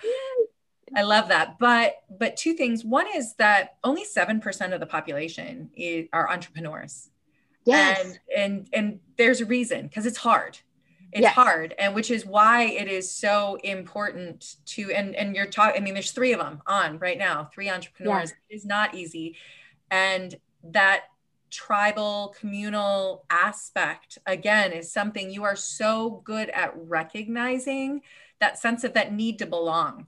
I 0.95 1.01
love 1.01 1.29
that. 1.29 1.57
But 1.57 1.95
but 2.19 2.37
two 2.37 2.53
things. 2.53 2.85
One 2.85 3.07
is 3.15 3.33
that 3.35 3.77
only 3.83 4.05
7% 4.05 4.73
of 4.73 4.79
the 4.79 4.85
population 4.85 5.71
is, 5.75 6.07
are 6.13 6.29
entrepreneurs. 6.29 7.09
Yes. 7.65 7.99
And 8.03 8.19
and 8.37 8.69
and 8.73 8.99
there's 9.17 9.41
a 9.41 9.45
reason 9.45 9.87
because 9.87 10.05
it's 10.05 10.17
hard 10.17 10.59
it's 11.15 11.27
hard 11.27 11.73
and 11.77 11.93
which 11.93 12.11
is 12.11 12.25
why 12.25 12.63
it 12.63 12.87
is 12.87 13.09
so 13.11 13.57
important 13.63 14.55
to 14.65 14.91
and 14.91 15.15
and 15.15 15.35
you're 15.35 15.45
talking 15.45 15.81
i 15.81 15.83
mean 15.83 15.93
there's 15.93 16.11
three 16.11 16.33
of 16.33 16.39
them 16.39 16.61
on 16.67 16.97
right 16.99 17.17
now 17.17 17.49
three 17.53 17.69
entrepreneurs 17.69 18.31
yeah. 18.31 18.35
it 18.49 18.55
is 18.55 18.65
not 18.65 18.93
easy 18.95 19.35
and 19.91 20.35
that 20.63 21.03
tribal 21.49 22.33
communal 22.39 23.25
aspect 23.29 24.17
again 24.25 24.71
is 24.71 24.91
something 24.91 25.29
you 25.29 25.43
are 25.43 25.55
so 25.55 26.21
good 26.23 26.49
at 26.49 26.73
recognizing 26.75 28.01
that 28.39 28.57
sense 28.57 28.83
of 28.83 28.93
that 28.93 29.13
need 29.13 29.37
to 29.37 29.45
belong 29.45 30.07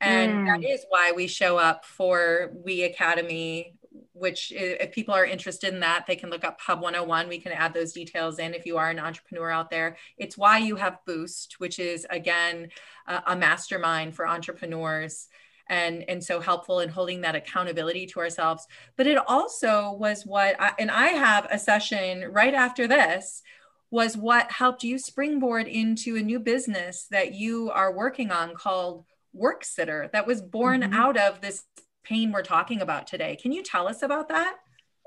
and 0.00 0.32
mm. 0.32 0.46
that 0.46 0.68
is 0.68 0.84
why 0.90 1.12
we 1.12 1.26
show 1.26 1.56
up 1.56 1.84
for 1.84 2.52
we 2.64 2.82
academy 2.82 3.74
which 4.12 4.52
if 4.54 4.92
people 4.92 5.14
are 5.14 5.24
interested 5.24 5.72
in 5.72 5.80
that, 5.80 6.06
they 6.06 6.16
can 6.16 6.30
look 6.30 6.44
up 6.44 6.60
Hub 6.60 6.80
101. 6.82 7.28
We 7.28 7.38
can 7.38 7.52
add 7.52 7.72
those 7.72 7.92
details 7.92 8.38
in 8.38 8.54
if 8.54 8.66
you 8.66 8.76
are 8.76 8.90
an 8.90 8.98
entrepreneur 8.98 9.50
out 9.50 9.70
there. 9.70 9.96
It's 10.18 10.36
why 10.36 10.58
you 10.58 10.76
have 10.76 11.04
Boost, 11.06 11.56
which 11.58 11.78
is 11.78 12.06
again 12.10 12.68
a 13.06 13.34
mastermind 13.36 14.14
for 14.14 14.26
entrepreneurs 14.26 15.28
and 15.68 16.04
and 16.08 16.22
so 16.22 16.40
helpful 16.40 16.80
in 16.80 16.88
holding 16.88 17.20
that 17.22 17.34
accountability 17.34 18.06
to 18.06 18.20
ourselves 18.20 18.66
but 18.96 19.06
it 19.06 19.18
also 19.28 19.92
was 19.92 20.26
what 20.26 20.60
I, 20.60 20.72
and 20.78 20.90
i 20.90 21.08
have 21.08 21.46
a 21.50 21.58
session 21.58 22.30
right 22.32 22.54
after 22.54 22.86
this 22.86 23.42
was 23.90 24.16
what 24.16 24.50
helped 24.50 24.82
you 24.82 24.98
springboard 24.98 25.68
into 25.68 26.16
a 26.16 26.22
new 26.22 26.40
business 26.40 27.06
that 27.10 27.34
you 27.34 27.70
are 27.70 27.92
working 27.92 28.30
on 28.30 28.54
called 28.54 29.04
work 29.32 29.64
sitter 29.64 30.10
that 30.12 30.26
was 30.26 30.42
born 30.42 30.82
mm-hmm. 30.82 30.94
out 30.94 31.16
of 31.16 31.40
this 31.40 31.64
pain 32.04 32.32
we're 32.32 32.42
talking 32.42 32.80
about 32.80 33.06
today. 33.06 33.36
Can 33.36 33.52
you 33.52 33.62
tell 33.62 33.88
us 33.88 34.02
about 34.02 34.28
that? 34.28 34.56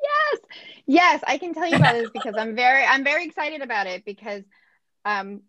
yes, 0.05 0.39
yes, 0.85 1.23
I 1.27 1.37
can 1.37 1.53
tell 1.53 1.67
you 1.67 1.75
about 1.75 1.93
this 1.93 2.09
because 2.13 2.35
I'm 2.37 2.55
very, 2.55 2.83
I'm 2.83 3.03
very 3.03 3.25
excited 3.25 3.61
about 3.61 3.87
it 3.87 4.05
because, 4.05 4.43
um, 5.03 5.41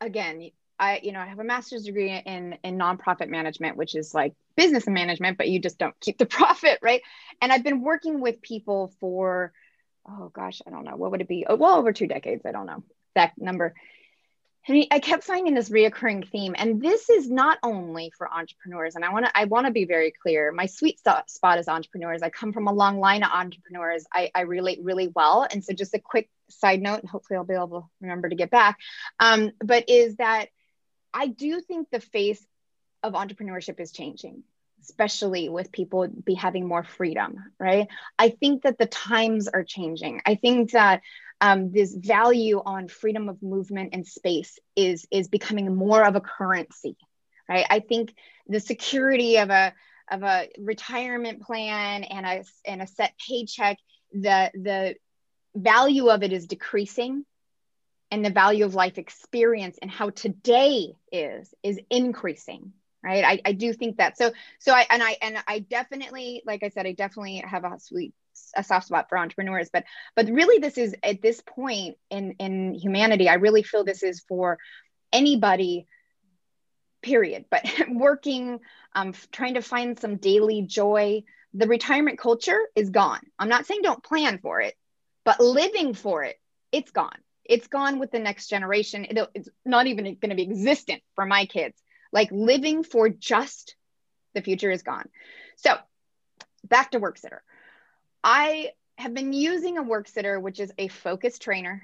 again, 0.00 0.50
I, 0.78 1.00
you 1.02 1.12
know, 1.12 1.20
I 1.20 1.26
have 1.26 1.38
a 1.38 1.44
master's 1.44 1.84
degree 1.84 2.10
in 2.10 2.56
in 2.64 2.78
nonprofit 2.78 3.28
management, 3.28 3.76
which 3.76 3.94
is 3.94 4.14
like 4.14 4.34
business 4.56 4.86
and 4.86 4.94
management, 4.94 5.38
but 5.38 5.48
you 5.48 5.60
just 5.60 5.78
don't 5.78 5.98
keep 6.00 6.18
the 6.18 6.26
profit, 6.38 6.78
right? 6.82 7.02
And 7.40 7.52
I've 7.52 7.64
been 7.64 7.82
working 7.82 8.20
with 8.20 8.42
people 8.42 8.92
for, 9.00 9.52
oh 10.08 10.30
gosh, 10.32 10.60
I 10.66 10.70
don't 10.70 10.84
know, 10.84 10.96
what 10.96 11.10
would 11.12 11.20
it 11.20 11.28
be? 11.28 11.46
Oh, 11.48 11.56
well, 11.56 11.76
over 11.76 11.92
two 11.92 12.06
decades. 12.06 12.44
I 12.44 12.52
don't 12.52 12.66
know 12.66 12.82
that 13.14 13.32
number. 13.38 13.74
And 14.68 14.86
I 14.90 15.00
kept 15.00 15.24
finding 15.24 15.54
this 15.54 15.70
reoccurring 15.70 16.28
theme, 16.28 16.54
and 16.56 16.80
this 16.80 17.10
is 17.10 17.28
not 17.28 17.58
only 17.62 18.12
for 18.16 18.32
entrepreneurs. 18.32 18.94
And 18.94 19.04
I 19.04 19.12
want 19.12 19.26
to, 19.26 19.36
I 19.36 19.44
want 19.44 19.66
to 19.66 19.72
be 19.72 19.84
very 19.84 20.12
clear. 20.12 20.52
My 20.52 20.66
sweet 20.66 21.00
spot 21.00 21.58
is 21.58 21.68
entrepreneurs. 21.68 22.22
I 22.22 22.30
come 22.30 22.52
from 22.52 22.68
a 22.68 22.72
long 22.72 23.00
line 23.00 23.24
of 23.24 23.30
entrepreneurs. 23.32 24.06
I, 24.12 24.30
I 24.34 24.42
relate 24.42 24.78
really 24.82 25.08
well, 25.08 25.46
and 25.50 25.64
so 25.64 25.72
just 25.72 25.94
a 25.94 25.98
quick 25.98 26.30
side 26.48 26.80
note, 26.80 27.00
and 27.00 27.08
hopefully 27.08 27.36
I'll 27.36 27.44
be 27.44 27.54
able 27.54 27.80
to 27.80 27.86
remember 28.00 28.28
to 28.28 28.36
get 28.36 28.50
back. 28.50 28.78
Um, 29.18 29.50
but 29.58 29.88
is 29.88 30.16
that 30.16 30.46
I 31.12 31.26
do 31.26 31.60
think 31.60 31.88
the 31.90 32.00
face 32.00 32.44
of 33.02 33.14
entrepreneurship 33.14 33.80
is 33.80 33.92
changing 33.92 34.44
especially 34.82 35.48
with 35.48 35.70
people 35.70 36.08
be 36.08 36.34
having 36.34 36.66
more 36.66 36.82
freedom 36.82 37.36
right 37.58 37.86
i 38.18 38.28
think 38.28 38.62
that 38.62 38.78
the 38.78 38.86
times 38.86 39.46
are 39.46 39.62
changing 39.62 40.20
i 40.26 40.34
think 40.34 40.72
that 40.72 41.02
um, 41.42 41.72
this 41.72 41.94
value 41.94 42.62
on 42.64 42.88
freedom 42.88 43.28
of 43.28 43.42
movement 43.42 43.90
and 43.92 44.06
space 44.06 44.58
is 44.76 45.06
is 45.10 45.28
becoming 45.28 45.74
more 45.74 46.02
of 46.04 46.16
a 46.16 46.20
currency 46.20 46.96
right? 47.48 47.66
I 47.68 47.80
think 47.80 48.14
the 48.46 48.60
security 48.60 49.38
of 49.38 49.50
a 49.50 49.74
of 50.10 50.22
a 50.22 50.48
retirement 50.58 51.42
plan 51.42 52.04
and 52.04 52.26
a 52.26 52.44
and 52.66 52.82
a 52.82 52.86
set 52.86 53.14
paycheck 53.28 53.78
the 54.12 54.50
the 54.54 54.96
value 55.54 56.08
of 56.08 56.22
it 56.22 56.32
is 56.32 56.46
decreasing 56.46 57.24
and 58.10 58.24
the 58.24 58.30
value 58.30 58.64
of 58.64 58.74
life 58.74 58.98
experience 58.98 59.78
and 59.80 59.90
how 59.90 60.10
today 60.10 60.94
is 61.10 61.54
is 61.62 61.78
increasing 61.90 62.72
right? 63.04 63.24
I, 63.24 63.40
I 63.44 63.52
do 63.52 63.72
think 63.72 63.96
that. 63.96 64.16
So 64.16 64.32
so 64.60 64.72
i 64.72 64.86
and 64.88 65.02
i 65.02 65.16
and 65.20 65.36
i 65.48 65.58
definitely 65.58 66.42
like 66.46 66.62
i 66.62 66.68
said 66.68 66.86
i 66.86 66.92
definitely 66.92 67.42
have 67.46 67.64
a 67.64 67.78
sweet 67.80 68.14
a 68.56 68.64
soft 68.64 68.86
spot 68.86 69.08
for 69.08 69.18
entrepreneurs 69.18 69.70
but 69.72 69.84
but 70.16 70.28
really 70.28 70.58
this 70.58 70.78
is 70.78 70.94
at 71.02 71.22
this 71.22 71.42
point 71.46 71.96
in 72.10 72.32
in 72.38 72.74
humanity 72.74 73.28
i 73.28 73.34
really 73.34 73.62
feel 73.62 73.84
this 73.84 74.02
is 74.02 74.20
for 74.28 74.58
anybody 75.12 75.86
period 77.02 77.44
but 77.50 77.64
working 77.88 78.60
um 78.94 79.12
trying 79.30 79.54
to 79.54 79.62
find 79.62 79.98
some 79.98 80.16
daily 80.16 80.62
joy 80.62 81.22
the 81.54 81.66
retirement 81.66 82.18
culture 82.18 82.60
is 82.74 82.90
gone. 82.90 83.20
I'm 83.38 83.48
not 83.48 83.66
saying 83.66 83.82
don't 83.82 84.02
plan 84.02 84.38
for 84.38 84.60
it 84.60 84.74
but 85.24 85.40
living 85.40 85.94
for 85.94 86.24
it 86.24 86.36
it's 86.72 86.90
gone. 86.90 87.18
It's 87.44 87.66
gone 87.66 87.98
with 87.98 88.10
the 88.10 88.18
next 88.18 88.48
generation. 88.48 89.04
It, 89.04 89.28
it's 89.34 89.48
not 89.64 89.86
even 89.86 90.04
going 90.04 90.30
to 90.30 90.34
be 90.34 90.42
existent 90.42 91.02
for 91.14 91.26
my 91.26 91.44
kids. 91.44 91.76
Like 92.12 92.30
living 92.32 92.82
for 92.82 93.10
just 93.10 93.76
the 94.34 94.40
future 94.40 94.70
is 94.70 94.82
gone. 94.82 95.08
So 95.56 95.74
back 96.64 96.92
to 96.92 96.98
work 96.98 97.18
sitter 97.18 97.42
I 98.24 98.72
have 98.98 99.14
been 99.14 99.32
using 99.32 99.78
a 99.78 99.82
work 99.82 100.08
sitter, 100.08 100.38
which 100.38 100.60
is 100.60 100.72
a 100.78 100.88
focus 100.88 101.38
trainer. 101.38 101.82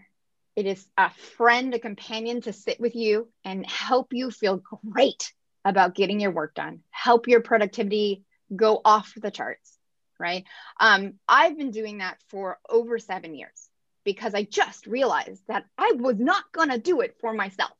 It 0.55 0.67
is 0.67 0.87
a 0.97 1.11
friend, 1.11 1.75
a 1.75 1.79
companion 1.79 2.41
to 2.43 2.53
sit 2.53 2.81
with 2.81 2.95
you 2.95 3.29
and 3.45 3.67
help 3.67 4.13
you 4.13 4.31
feel 4.31 4.63
great 4.91 5.33
about 5.65 5.95
getting 5.95 6.21
your 6.21 6.31
work 6.31 6.55
done, 6.55 6.81
help 6.91 7.29
your 7.29 7.41
productivity 7.41 8.25
go 8.55 8.81
off 8.85 9.13
the 9.17 9.31
charts, 9.31 9.77
right? 10.19 10.45
Um, 10.81 11.15
I've 11.29 11.59
been 11.59 11.71
doing 11.71 11.99
that 11.99 12.19
for 12.29 12.59
over 12.69 12.99
seven 12.99 13.35
years 13.35 13.69
because 14.05 14.35
I 14.35 14.45
just 14.45 14.87
realized 14.87 15.43
that 15.49 15.67
I 15.77 15.93
was 15.97 16.17
not 16.19 16.51
going 16.53 16.71
to 16.71 16.79
do 16.79 17.01
it 17.01 17.17
for 17.21 17.33
myself. 17.33 17.73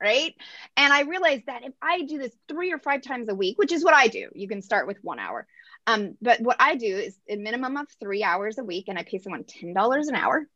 Right. 0.00 0.34
And 0.76 0.92
I 0.92 1.02
realized 1.02 1.46
that 1.46 1.62
if 1.62 1.74
I 1.80 2.02
do 2.02 2.18
this 2.18 2.36
three 2.48 2.72
or 2.72 2.78
five 2.80 3.02
times 3.02 3.28
a 3.28 3.36
week, 3.36 3.56
which 3.56 3.70
is 3.70 3.84
what 3.84 3.94
I 3.94 4.08
do, 4.08 4.30
you 4.34 4.48
can 4.48 4.60
start 4.60 4.88
with 4.88 4.98
one 5.02 5.20
hour. 5.20 5.46
Um, 5.86 6.16
but 6.20 6.40
what 6.40 6.56
I 6.60 6.76
do 6.76 6.96
is 6.96 7.16
a 7.28 7.36
minimum 7.36 7.76
of 7.76 7.88
three 8.00 8.22
hours 8.22 8.58
a 8.58 8.64
week, 8.64 8.86
and 8.88 8.98
I 8.98 9.02
pay 9.02 9.18
someone 9.18 9.44
$10 9.44 10.08
an 10.08 10.14
hour. 10.14 10.46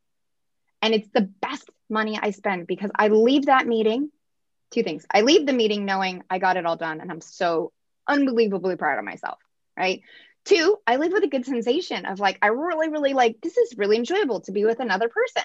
And 0.83 0.95
it's 0.95 1.09
the 1.12 1.23
best 1.23 1.69
money 1.89 2.19
I 2.21 2.31
spend 2.31 2.67
because 2.67 2.91
I 2.95 3.09
leave 3.09 3.47
that 3.47 3.67
meeting. 3.67 4.11
Two 4.71 4.83
things. 4.83 5.07
I 5.12 5.23
leave 5.23 5.47
the 5.47 5.53
meeting 5.53 5.85
knowing 5.85 6.23
I 6.29 6.39
got 6.39 6.57
it 6.57 6.67
all 6.67 6.77
done, 6.77 7.01
and 7.01 7.11
I'm 7.11 7.21
so 7.21 7.73
unbelievably 8.07 8.77
proud 8.77 8.99
of 8.99 9.05
myself. 9.05 9.39
Right. 9.77 10.03
Two, 10.45 10.79
I 10.87 10.97
leave 10.97 11.12
with 11.12 11.25
a 11.25 11.29
good 11.29 11.45
sensation 11.45 12.07
of 12.07 12.21
like, 12.21 12.39
I 12.41 12.49
really, 12.49 12.89
really 12.89 13.15
like 13.15 13.41
this 13.43 13.57
is 13.57 13.77
really 13.77 13.97
enjoyable 13.97 14.41
to 14.43 14.53
be 14.53 14.65
with 14.65 14.79
another 14.79 15.09
person. 15.09 15.43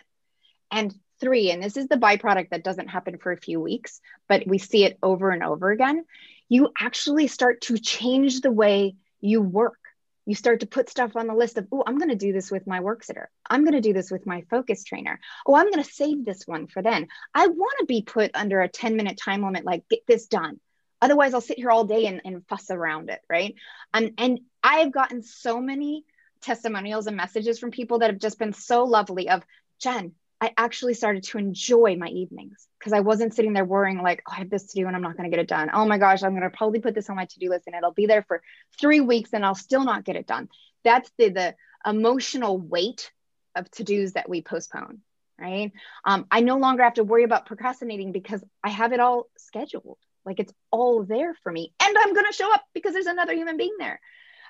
And 0.72 0.94
three, 1.20 1.52
and 1.52 1.62
this 1.62 1.76
is 1.76 1.88
the 1.88 1.98
byproduct 1.98 2.50
that 2.50 2.64
doesn't 2.64 2.88
happen 2.88 3.18
for 3.18 3.32
a 3.32 3.38
few 3.38 3.60
weeks, 3.60 4.00
but 4.30 4.46
we 4.46 4.58
see 4.58 4.86
it 4.86 5.00
over 5.02 5.32
and 5.32 5.44
over 5.44 5.72
again. 5.72 6.06
You 6.50 6.70
actually 6.80 7.28
start 7.28 7.62
to 7.62 7.78
change 7.78 8.42
the 8.42 8.52
way 8.52 8.96
you 9.22 9.42
work. 9.42 9.78
You 10.26 10.36
start 10.36 10.60
to 10.60 10.68
put 10.68 10.90
stuff 10.90 11.16
on 11.16 11.28
the 11.28 11.34
list 11.34 11.58
of, 11.58 11.68
oh, 11.72 11.84
I'm 11.86 11.98
going 11.98 12.10
to 12.10 12.16
do 12.16 12.32
this 12.32 12.52
with 12.52 12.68
my 12.68 12.80
work 12.80 13.04
sitter. 13.04 13.30
I'm 13.50 13.64
going 13.64 13.74
to 13.74 13.82
do 13.82 13.94
this 13.94 14.12
with 14.12 14.28
my 14.28 14.44
focus 14.50 14.84
trainer. 14.84 15.20
Oh, 15.48 15.56
I'm 15.56 15.72
going 15.72 15.84
to 15.84 15.92
save 15.92 16.26
this 16.26 16.46
one 16.46 16.68
for 16.68 16.82
then. 16.82 17.08
I 17.34 17.48
want 17.48 17.80
to 17.80 17.86
be 17.86 18.04
put 18.04 18.32
under 18.36 18.62
a 18.62 18.68
10 18.68 18.96
minute 18.96 19.18
time 19.18 19.44
limit, 19.44 19.66
like, 19.66 19.90
get 19.90 20.06
this 20.08 20.28
done. 20.28 20.60
Otherwise, 21.02 21.34
I'll 21.34 21.42
sit 21.42 21.58
here 21.58 21.72
all 21.72 21.86
day 21.86 22.06
and, 22.06 22.22
and 22.24 22.48
fuss 22.48 22.70
around 22.70 23.10
it. 23.10 23.22
Right. 23.28 23.56
And, 23.94 24.14
and 24.20 24.40
I've 24.62 24.92
gotten 24.92 25.24
so 25.24 25.60
many 25.60 26.06
testimonials 26.42 27.08
and 27.08 27.18
messages 27.18 27.60
from 27.60 27.72
people 27.72 28.00
that 28.00 28.12
have 28.12 28.20
just 28.20 28.38
been 28.38 28.54
so 28.54 28.84
lovely 28.84 29.30
of, 29.30 29.44
Jen, 29.80 30.14
I 30.42 30.52
actually 30.58 30.96
started 30.96 31.24
to 31.26 31.38
enjoy 31.38 31.96
my 31.98 32.08
evenings 32.08 32.68
because 32.80 32.94
I 32.94 33.02
wasn't 33.02 33.36
sitting 33.36 33.54
there 33.54 33.64
worrying 33.64 34.02
like, 34.02 34.24
oh, 34.28 34.34
I 34.34 34.40
have 34.40 34.50
this 34.50 34.66
to 34.68 34.80
do 34.82 34.88
and 34.88 34.96
I'm 34.96 35.04
not 35.04 35.16
going 35.16 35.30
to 35.30 35.36
get 35.36 35.42
it 35.42 35.48
done. 35.48 35.70
Oh 35.72 35.86
my 35.86 36.00
gosh, 36.00 36.24
I'm 36.24 36.32
going 36.32 36.42
to 36.42 36.50
probably 36.50 36.80
put 36.80 36.96
this 36.96 37.12
on 37.12 37.16
my 37.16 37.26
to-do 37.26 37.50
list 37.50 37.68
and 37.68 37.76
it'll 37.76 37.94
be 37.94 38.08
there 38.08 38.24
for 38.24 38.42
three 38.80 39.02
weeks 39.02 39.30
and 39.34 39.46
I'll 39.46 39.54
still 39.54 39.84
not 39.84 40.04
get 40.04 40.16
it 40.16 40.26
done. 40.26 40.50
That's 40.84 41.12
the 41.20 41.30
the 41.30 41.56
emotional 41.86 42.58
weight 42.58 43.12
of 43.56 43.70
to-dos 43.70 44.14
that 44.14 44.30
we 44.30 44.42
postpone, 44.42 45.02
right? 45.40 45.72
Um, 46.06 46.26
I 46.32 46.42
no 46.42 46.58
longer 46.58 46.84
have 46.84 46.96
to 46.96 47.04
worry 47.04 47.24
about 47.24 47.46
procrastinating 47.46 48.12
because 48.12 48.44
I 48.64 48.70
have 48.70 48.94
it 48.94 49.00
all 49.00 49.30
scheduled. 49.38 50.00
Like 50.26 50.40
it's 50.40 50.54
all 50.72 51.04
there 51.04 51.36
for 51.44 51.52
me, 51.52 51.74
and 51.80 51.98
I'm 51.98 52.14
going 52.14 52.28
to 52.28 52.34
show 52.34 52.52
up 52.52 52.64
because 52.74 52.94
there's 52.94 53.08
another 53.08 53.34
human 53.34 53.58
being 53.58 53.76
there. 53.80 54.00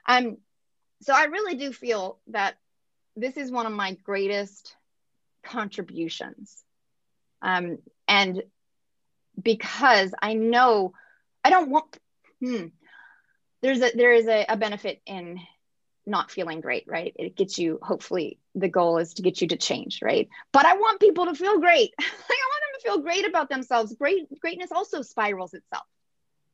Um, 0.08 0.38
so 1.01 1.13
I 1.13 1.25
really 1.25 1.56
do 1.56 1.71
feel 1.73 2.19
that 2.27 2.56
this 3.15 3.36
is 3.38 3.51
one 3.51 3.65
of 3.65 3.71
my 3.71 3.97
greatest 4.04 4.75
contributions. 5.43 6.63
Um, 7.41 7.80
and 8.08 8.43
because 9.41 10.13
I 10.21 10.34
know 10.34 10.93
I 11.43 11.49
don't 11.49 11.69
want, 11.69 11.97
hmm, 12.39 12.67
there's 13.62 13.82
a, 13.82 13.91
there 13.95 14.13
is 14.13 14.27
a, 14.27 14.45
a 14.47 14.58
benefit 14.58 15.01
in 15.06 15.39
not 16.06 16.32
feeling 16.32 16.62
great, 16.62 16.86
right? 16.88 17.13
It 17.17 17.36
gets 17.36 17.58
you, 17.58 17.80
hopefully 17.82 18.39
the 18.56 18.67
goal 18.67 18.97
is 18.97 19.15
to 19.15 19.21
get 19.21 19.41
you 19.41 19.47
to 19.49 19.58
change, 19.58 19.99
right? 20.01 20.30
But 20.51 20.65
I 20.65 20.73
want 20.73 20.99
people 20.99 21.25
to 21.25 21.36
feel 21.36 21.60
great. 21.60 21.93
I 21.99 22.04
want 22.04 22.21
them 22.23 22.80
to 22.80 22.84
feel 22.84 23.01
great 23.01 23.27
about 23.27 23.49
themselves. 23.49 23.93
Great 23.93 24.39
greatness 24.39 24.71
also 24.71 25.01
spirals 25.01 25.54
itself, 25.54 25.86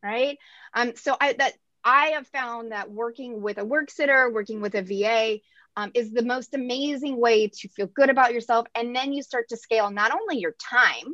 right? 0.04 0.38
Um, 0.74 0.96
so 0.96 1.16
I 1.20 1.34
that 1.34 1.54
I 1.84 2.08
have 2.08 2.28
found 2.28 2.72
that 2.72 2.92
working 2.92 3.42
with 3.42 3.58
a 3.58 3.66
work 3.66 3.90
sitter, 3.90 4.30
working 4.32 4.62
with 4.62 4.76
a 4.76 4.82
VA, 4.82 5.40
um, 5.78 5.92
is 5.94 6.12
the 6.12 6.24
most 6.24 6.56
amazing 6.56 7.18
way 7.18 7.48
to 7.48 7.70
feel 7.70 7.86
good 7.86 8.10
about 8.10 8.34
yourself. 8.34 8.66
And 8.74 8.96
then 8.96 9.14
you 9.14 9.22
start 9.22 9.50
to 9.50 9.58
scale 9.58 9.92
not 9.92 10.12
only 10.12 10.40
your 10.40 10.56
time, 10.60 11.14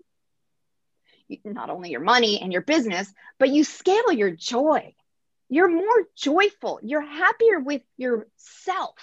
not 1.43 1.69
only 1.69 1.89
your 1.89 1.99
money 1.99 2.39
and 2.41 2.51
your 2.51 2.61
business, 2.61 3.13
but 3.37 3.49
you 3.49 3.65
scale 3.65 4.11
your 4.11 4.31
joy. 4.31 4.95
You're 5.49 5.69
more 5.69 6.07
joyful. 6.15 6.79
You're 6.81 7.01
happier 7.01 7.59
with 7.59 7.81
yourself 7.97 8.95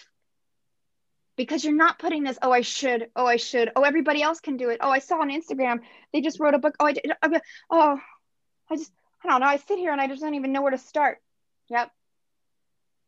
because 1.36 1.62
you're 1.62 1.74
not 1.74 1.98
putting 1.98 2.22
this, 2.22 2.38
oh, 2.40 2.50
I 2.50 2.62
should, 2.62 3.10
oh, 3.14 3.26
I 3.26 3.36
should, 3.36 3.70
oh, 3.76 3.82
everybody 3.82 4.22
else 4.22 4.40
can 4.40 4.56
do 4.56 4.70
it. 4.70 4.78
Oh, 4.80 4.90
I 4.90 4.98
saw 5.00 5.20
on 5.20 5.28
Instagram, 5.28 5.80
they 6.12 6.22
just 6.22 6.40
wrote 6.40 6.54
a 6.54 6.58
book. 6.58 6.74
Oh, 6.80 6.86
I 6.86 6.92
did, 6.92 7.12
oh, 7.70 7.98
I 8.70 8.76
just, 8.76 8.92
I 9.22 9.28
don't 9.28 9.40
know. 9.40 9.46
I 9.46 9.58
sit 9.58 9.78
here 9.78 9.92
and 9.92 10.00
I 10.00 10.06
just 10.06 10.22
don't 10.22 10.34
even 10.34 10.52
know 10.52 10.62
where 10.62 10.70
to 10.70 10.78
start. 10.78 11.18
Yep. 11.68 11.90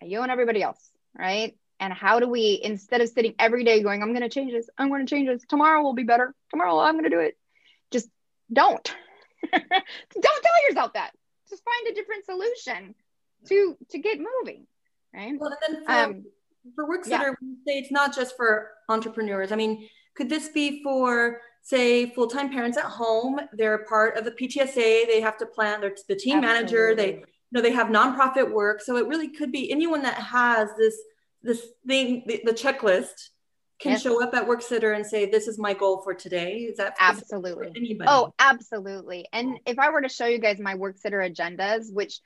You 0.02 0.20
and 0.20 0.30
everybody 0.30 0.62
else, 0.62 0.80
right? 1.16 1.56
And 1.82 1.92
how 1.92 2.18
do 2.18 2.28
we 2.28 2.60
instead 2.62 3.00
of 3.02 3.08
sitting 3.08 3.34
every 3.38 3.64
day 3.64 3.82
going 3.82 4.02
i'm 4.02 4.10
going 4.10 4.22
to 4.22 4.28
change 4.28 4.52
this 4.52 4.70
i'm 4.78 4.88
going 4.88 5.04
to 5.04 5.10
change 5.14 5.28
this 5.28 5.42
tomorrow 5.48 5.82
will 5.82 5.92
be 5.92 6.04
better 6.04 6.34
tomorrow 6.50 6.78
i'm 6.78 6.94
going 6.94 7.04
to 7.04 7.10
do 7.10 7.20
it 7.20 7.36
just 7.92 8.08
don't. 8.52 8.94
Don't 9.52 9.62
tell 10.42 10.68
yourself 10.68 10.92
that. 10.94 11.10
Just 11.48 11.62
find 11.64 11.92
a 11.92 11.94
different 11.94 12.24
solution 12.24 12.94
to 13.48 13.76
to 13.90 13.98
get 13.98 14.18
moving 14.18 14.66
right? 15.12 15.34
Well 15.38 15.50
then 15.66 15.84
for, 15.84 15.92
um, 15.92 16.24
for 16.76 16.88
work 16.88 17.04
sitter 17.04 17.36
yeah. 17.42 17.48
say 17.66 17.78
it's 17.78 17.90
not 17.90 18.14
just 18.14 18.36
for 18.36 18.70
entrepreneurs. 18.88 19.50
I 19.50 19.56
mean 19.56 19.88
could 20.16 20.28
this 20.28 20.48
be 20.48 20.82
for 20.82 21.40
say 21.62 22.10
full-time 22.10 22.50
parents 22.50 22.78
at 22.78 22.84
home? 22.84 23.40
They're 23.52 23.84
part 23.84 24.16
of 24.16 24.24
the 24.24 24.30
ptsa 24.30 24.74
they 24.74 25.20
have 25.20 25.36
to 25.38 25.46
plan 25.46 25.80
they're 25.80 25.94
the 26.08 26.14
team 26.14 26.38
Absolutely. 26.38 26.46
manager. 26.46 26.94
They 26.94 27.14
you 27.16 27.24
know 27.50 27.60
they 27.60 27.72
have 27.72 27.88
nonprofit 27.88 28.50
work. 28.50 28.80
So 28.80 28.96
it 28.96 29.08
really 29.08 29.28
could 29.28 29.50
be 29.50 29.70
anyone 29.72 30.02
that 30.02 30.14
has 30.14 30.68
this 30.78 30.96
this 31.42 31.64
thing, 31.86 32.24
the, 32.26 32.42
the 32.44 32.52
checklist 32.52 33.30
can 33.80 33.92
yes. 33.92 34.02
show 34.02 34.22
up 34.22 34.34
at 34.34 34.46
work 34.46 34.62
sitter 34.62 34.92
and 34.92 35.04
say, 35.04 35.26
"This 35.26 35.48
is 35.48 35.58
my 35.58 35.74
goal 35.74 36.02
for 36.02 36.14
today." 36.14 36.58
Is 36.58 36.76
that 36.76 36.94
absolutely 37.00 37.68
is 37.68 37.72
anybody? 37.76 38.08
Oh, 38.10 38.32
absolutely. 38.38 39.26
And 39.32 39.58
if 39.66 39.78
I 39.78 39.90
were 39.90 40.02
to 40.02 40.08
show 40.08 40.26
you 40.26 40.38
guys 40.38 40.60
my 40.60 40.76
work 40.76 40.98
sitter 40.98 41.18
agendas, 41.18 41.92
which 41.92 42.20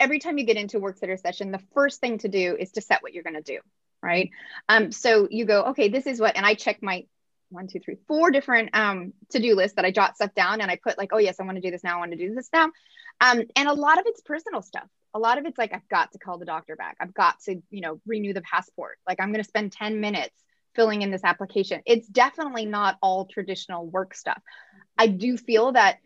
every 0.00 0.18
time 0.18 0.38
you 0.38 0.44
get 0.44 0.56
into 0.56 0.78
a 0.78 0.80
work 0.80 0.98
sitter 0.98 1.16
session, 1.16 1.52
the 1.52 1.62
first 1.74 2.00
thing 2.00 2.18
to 2.18 2.28
do 2.28 2.56
is 2.58 2.72
to 2.72 2.80
set 2.80 3.02
what 3.02 3.14
you're 3.14 3.22
going 3.22 3.36
to 3.36 3.42
do, 3.42 3.60
right? 4.02 4.30
Um, 4.68 4.90
so 4.90 5.28
you 5.30 5.44
go, 5.44 5.66
okay, 5.66 5.88
this 5.88 6.06
is 6.06 6.20
what, 6.20 6.36
and 6.36 6.44
I 6.44 6.54
check 6.54 6.82
my 6.82 7.06
one, 7.50 7.66
two, 7.66 7.80
three, 7.80 7.96
four 8.06 8.30
different 8.30 8.70
um, 8.74 9.12
to-do 9.30 9.54
lists 9.54 9.76
that 9.76 9.84
I 9.84 9.90
jot 9.90 10.16
stuff 10.16 10.34
down, 10.34 10.60
and 10.60 10.70
I 10.70 10.76
put 10.76 10.98
like, 10.98 11.10
oh 11.12 11.18
yes, 11.18 11.40
I 11.40 11.44
want 11.44 11.56
to 11.56 11.60
do 11.60 11.70
this 11.70 11.84
now. 11.84 11.96
I 11.96 11.98
want 11.98 12.12
to 12.12 12.18
do 12.18 12.34
this 12.34 12.48
now, 12.52 12.70
um, 13.20 13.42
and 13.56 13.68
a 13.68 13.72
lot 13.72 13.98
of 13.98 14.04
it's 14.06 14.22
personal 14.22 14.62
stuff. 14.62 14.88
A 15.14 15.18
lot 15.18 15.38
of 15.38 15.44
it's 15.44 15.58
like 15.58 15.74
I've 15.74 15.88
got 15.88 16.12
to 16.12 16.18
call 16.18 16.38
the 16.38 16.44
doctor 16.44 16.76
back. 16.76 16.96
I've 17.00 17.14
got 17.14 17.40
to, 17.44 17.60
you 17.70 17.80
know, 17.80 18.00
renew 18.06 18.32
the 18.32 18.42
passport. 18.42 18.98
Like 19.06 19.20
I'm 19.20 19.32
going 19.32 19.42
to 19.42 19.48
spend 19.48 19.72
10 19.72 20.00
minutes 20.00 20.34
filling 20.74 21.02
in 21.02 21.10
this 21.10 21.24
application. 21.24 21.82
It's 21.84 22.06
definitely 22.06 22.64
not 22.64 22.96
all 23.02 23.26
traditional 23.26 23.86
work 23.86 24.14
stuff. 24.14 24.40
I 24.96 25.08
do 25.08 25.36
feel 25.36 25.72
that 25.72 25.98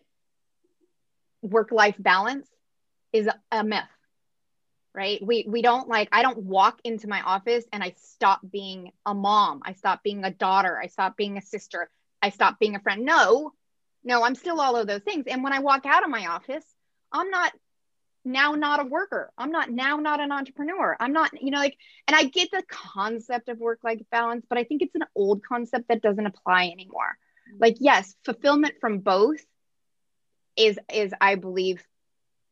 work 1.43 1.71
life 1.71 1.97
balance 1.99 2.49
is 3.13 3.29
a 3.53 3.63
myth. 3.63 3.83
Right? 4.95 5.21
We 5.25 5.45
we 5.49 5.61
don't 5.61 5.89
like 5.89 6.09
I 6.13 6.23
don't 6.23 6.39
walk 6.39 6.79
into 6.85 7.09
my 7.09 7.21
office 7.21 7.65
and 7.73 7.83
I 7.83 7.95
stop 7.99 8.41
being 8.49 8.93
a 9.05 9.13
mom. 9.13 9.61
I 9.65 9.73
stop 9.73 10.05
being 10.05 10.25
a 10.25 10.31
daughter. 10.31 10.79
I 10.81 10.87
stop 10.87 11.17
being 11.17 11.37
a 11.37 11.43
sister. 11.43 11.91
I 12.23 12.31
stop 12.31 12.61
being 12.61 12.77
a 12.77 12.81
friend. 12.81 13.05
No. 13.05 13.53
No, 14.05 14.23
I'm 14.23 14.35
still 14.35 14.61
all 14.61 14.77
of 14.77 14.87
those 14.87 15.03
things. 15.03 15.25
And 15.27 15.43
when 15.43 15.53
I 15.53 15.61
walk 15.61 15.85
out 15.85 16.05
of 16.05 16.11
my 16.11 16.27
office, 16.27 16.65
I'm 17.15 17.31
not 17.31 17.53
now 18.25 18.53
not 18.53 18.81
a 18.81 18.85
worker. 18.85 19.31
I'm 19.37 19.51
not 19.51 19.71
now 19.71 19.97
not 19.97 20.21
an 20.21 20.33
entrepreneur. 20.33 20.97
I'm 20.99 21.13
not, 21.13 21.31
you 21.41 21.51
know, 21.51 21.59
like, 21.59 21.77
and 22.09 22.17
I 22.17 22.25
get 22.25 22.51
the 22.51 22.63
concept 22.69 23.49
of 23.49 23.59
work 23.59 23.81
life 23.85 24.01
balance, 24.11 24.47
but 24.49 24.59
I 24.59 24.65
think 24.65 24.83
it's 24.83 24.95
an 24.95 25.05
old 25.15 25.43
concept 25.45 25.89
that 25.89 26.03
doesn't 26.03 26.27
apply 26.27 26.67
anymore. 26.67 27.17
Like, 27.59 27.77
yes, 27.81 28.15
fulfillment 28.25 28.75
from 28.81 28.99
both 28.99 29.41
is 30.57 30.79
is 30.93 31.13
I 31.21 31.35
believe 31.35 31.85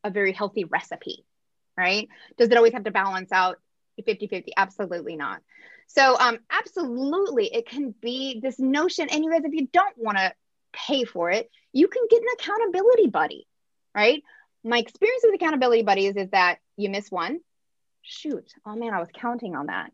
a 0.03 0.09
very 0.09 0.33
healthy 0.33 0.65
recipe, 0.65 1.25
right? 1.77 2.07
Does 2.37 2.49
it 2.49 2.57
always 2.57 2.73
have 2.73 2.83
to 2.83 2.91
balance 2.91 3.31
out 3.31 3.57
50-50? 4.05 4.49
Absolutely 4.55 5.15
not. 5.15 5.41
So 5.87 6.17
um 6.19 6.39
absolutely 6.51 7.53
it 7.53 7.67
can 7.67 7.93
be 8.01 8.39
this 8.41 8.59
notion 8.59 9.09
and 9.09 9.23
you 9.23 9.31
guys 9.31 9.43
if 9.43 9.53
you 9.53 9.67
don't 9.71 9.97
want 9.97 10.17
to 10.17 10.33
pay 10.73 11.03
for 11.03 11.31
it, 11.31 11.49
you 11.71 11.87
can 11.87 12.03
get 12.09 12.21
an 12.21 12.27
accountability 12.39 13.07
buddy, 13.07 13.47
right? 13.95 14.21
My 14.63 14.77
experience 14.77 15.23
with 15.23 15.35
accountability 15.35 15.83
buddies 15.83 16.15
is 16.15 16.29
that 16.31 16.59
you 16.77 16.89
miss 16.89 17.11
one, 17.11 17.39
shoot, 18.01 18.53
oh 18.65 18.75
man, 18.75 18.93
I 18.93 18.99
was 18.99 19.09
counting 19.13 19.55
on 19.55 19.67
that, 19.67 19.91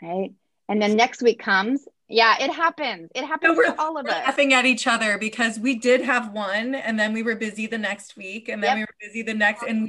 right? 0.00 0.32
And 0.68 0.80
then 0.80 0.96
next 0.96 1.22
week 1.22 1.38
comes, 1.38 1.86
yeah, 2.08 2.36
it 2.40 2.52
happens. 2.52 3.10
It 3.14 3.24
happens 3.24 3.56
no, 3.56 3.62
to 3.62 3.80
all 3.80 3.96
of 3.96 4.06
us. 4.06 4.12
Laughing 4.12 4.52
at 4.52 4.66
each 4.66 4.86
other 4.86 5.18
because 5.18 5.58
we 5.58 5.74
did 5.74 6.02
have 6.02 6.32
one, 6.32 6.74
and 6.74 6.98
then 6.98 7.12
we 7.12 7.22
were 7.22 7.36
busy 7.36 7.66
the 7.66 7.78
next 7.78 8.16
week, 8.16 8.48
and 8.48 8.62
then 8.62 8.76
yep. 8.76 8.76
we 8.76 8.82
were 8.82 9.08
busy 9.08 9.22
the 9.22 9.34
next. 9.34 9.62
And 9.62 9.88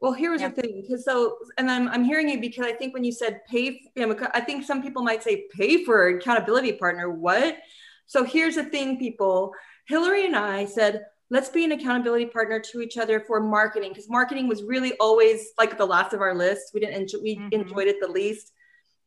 well, 0.00 0.12
here's 0.12 0.40
yeah. 0.40 0.48
the 0.48 0.62
thing, 0.62 0.82
because 0.82 1.04
so, 1.04 1.36
and 1.56 1.70
I'm 1.70 1.88
I'm 1.88 2.04
hearing 2.04 2.28
you 2.28 2.40
because 2.40 2.66
I 2.66 2.72
think 2.72 2.94
when 2.94 3.04
you 3.04 3.12
said 3.12 3.40
pay, 3.50 3.80
you 3.94 4.06
know, 4.06 4.16
I 4.32 4.40
think 4.40 4.64
some 4.64 4.82
people 4.82 5.02
might 5.02 5.22
say 5.22 5.44
pay 5.54 5.84
for 5.84 6.08
accountability 6.08 6.72
partner. 6.72 7.10
What? 7.10 7.58
So 8.06 8.24
here's 8.24 8.56
the 8.56 8.64
thing, 8.64 8.98
people. 8.98 9.52
Hillary 9.86 10.24
and 10.24 10.36
I 10.36 10.64
said 10.64 11.04
let's 11.30 11.48
be 11.48 11.64
an 11.64 11.72
accountability 11.72 12.26
partner 12.26 12.60
to 12.60 12.80
each 12.80 12.98
other 12.98 13.20
for 13.20 13.40
marketing 13.40 13.90
because 13.90 14.08
marketing 14.08 14.48
was 14.48 14.62
really 14.62 14.92
always 14.98 15.52
like 15.58 15.76
the 15.78 15.86
last 15.86 16.12
of 16.12 16.20
our 16.20 16.34
list. 16.34 16.70
We 16.74 16.80
didn't 16.80 17.00
enjoy, 17.00 17.18
we 17.22 17.36
mm-hmm. 17.36 17.48
enjoyed 17.52 17.88
it 17.88 17.96
the 18.00 18.08
least. 18.08 18.52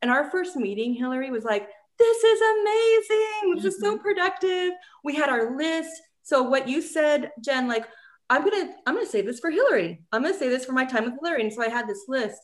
And 0.01 0.11
our 0.11 0.29
first 0.29 0.55
meeting, 0.55 0.93
Hillary 0.93 1.31
was 1.31 1.43
like, 1.43 1.67
"This 1.97 2.23
is 2.23 2.41
amazing. 2.41 3.55
This 3.55 3.59
mm-hmm. 3.59 3.67
is 3.67 3.79
so 3.79 3.97
productive." 3.97 4.73
We 5.03 5.15
had 5.15 5.29
our 5.29 5.57
list. 5.57 6.01
So 6.23 6.43
what 6.43 6.67
you 6.67 6.81
said, 6.81 7.31
Jen, 7.43 7.67
like 7.67 7.87
I'm 8.29 8.43
gonna 8.43 8.73
I'm 8.85 8.95
gonna 8.95 9.05
say 9.05 9.21
this 9.21 9.39
for 9.39 9.49
Hillary. 9.49 10.03
I'm 10.11 10.21
gonna 10.21 10.37
say 10.37 10.49
this 10.49 10.65
for 10.65 10.73
my 10.73 10.85
time 10.85 11.05
with 11.05 11.15
Hillary. 11.21 11.43
And 11.43 11.53
so 11.53 11.63
I 11.63 11.69
had 11.69 11.87
this 11.87 12.05
list. 12.07 12.39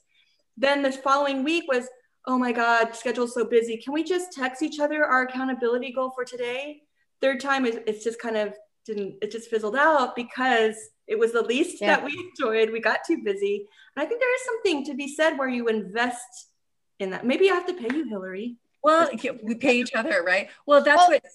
Then 0.57 0.81
the 0.81 0.91
following 0.91 1.43
week 1.43 1.65
was, 1.67 1.87
oh 2.25 2.37
my 2.37 2.51
God, 2.51 2.95
schedule's 2.95 3.33
so 3.33 3.45
busy. 3.45 3.77
Can 3.77 3.93
we 3.93 4.03
just 4.03 4.31
text 4.31 4.61
each 4.61 4.79
other 4.79 5.03
our 5.03 5.23
accountability 5.23 5.91
goal 5.91 6.11
for 6.11 6.23
today? 6.23 6.81
Third 7.21 7.39
time 7.39 7.65
is 7.65 7.79
it's 7.87 8.03
just 8.03 8.19
kind 8.19 8.37
of 8.37 8.53
didn't 8.85 9.15
it 9.21 9.31
just 9.31 9.49
fizzled 9.49 9.75
out 9.75 10.15
because 10.15 10.75
it 11.07 11.17
was 11.17 11.33
the 11.33 11.41
least 11.41 11.81
yeah. 11.81 11.95
that 11.95 12.05
we 12.05 12.31
enjoyed. 12.39 12.71
We 12.71 12.79
got 12.79 12.99
too 13.05 13.21
busy. 13.23 13.67
And 13.95 14.03
i 14.03 14.07
think 14.07 14.21
there 14.21 14.35
is 14.35 14.45
something 14.45 14.85
to 14.85 14.93
be 14.93 15.13
said 15.13 15.37
where 15.37 15.49
you 15.49 15.67
invest 15.67 16.49
in 16.99 17.11
that. 17.11 17.25
Maybe 17.25 17.49
i 17.49 17.53
have 17.53 17.67
to 17.67 17.73
pay 17.73 17.95
you 17.95 18.07
hillary. 18.07 18.57
Well 18.83 19.09
we 19.43 19.55
pay 19.55 19.79
each 19.79 19.93
other 19.93 20.23
right? 20.23 20.49
Well 20.65 20.83
that's 20.83 20.97
well, 20.97 21.11
what 21.11 21.25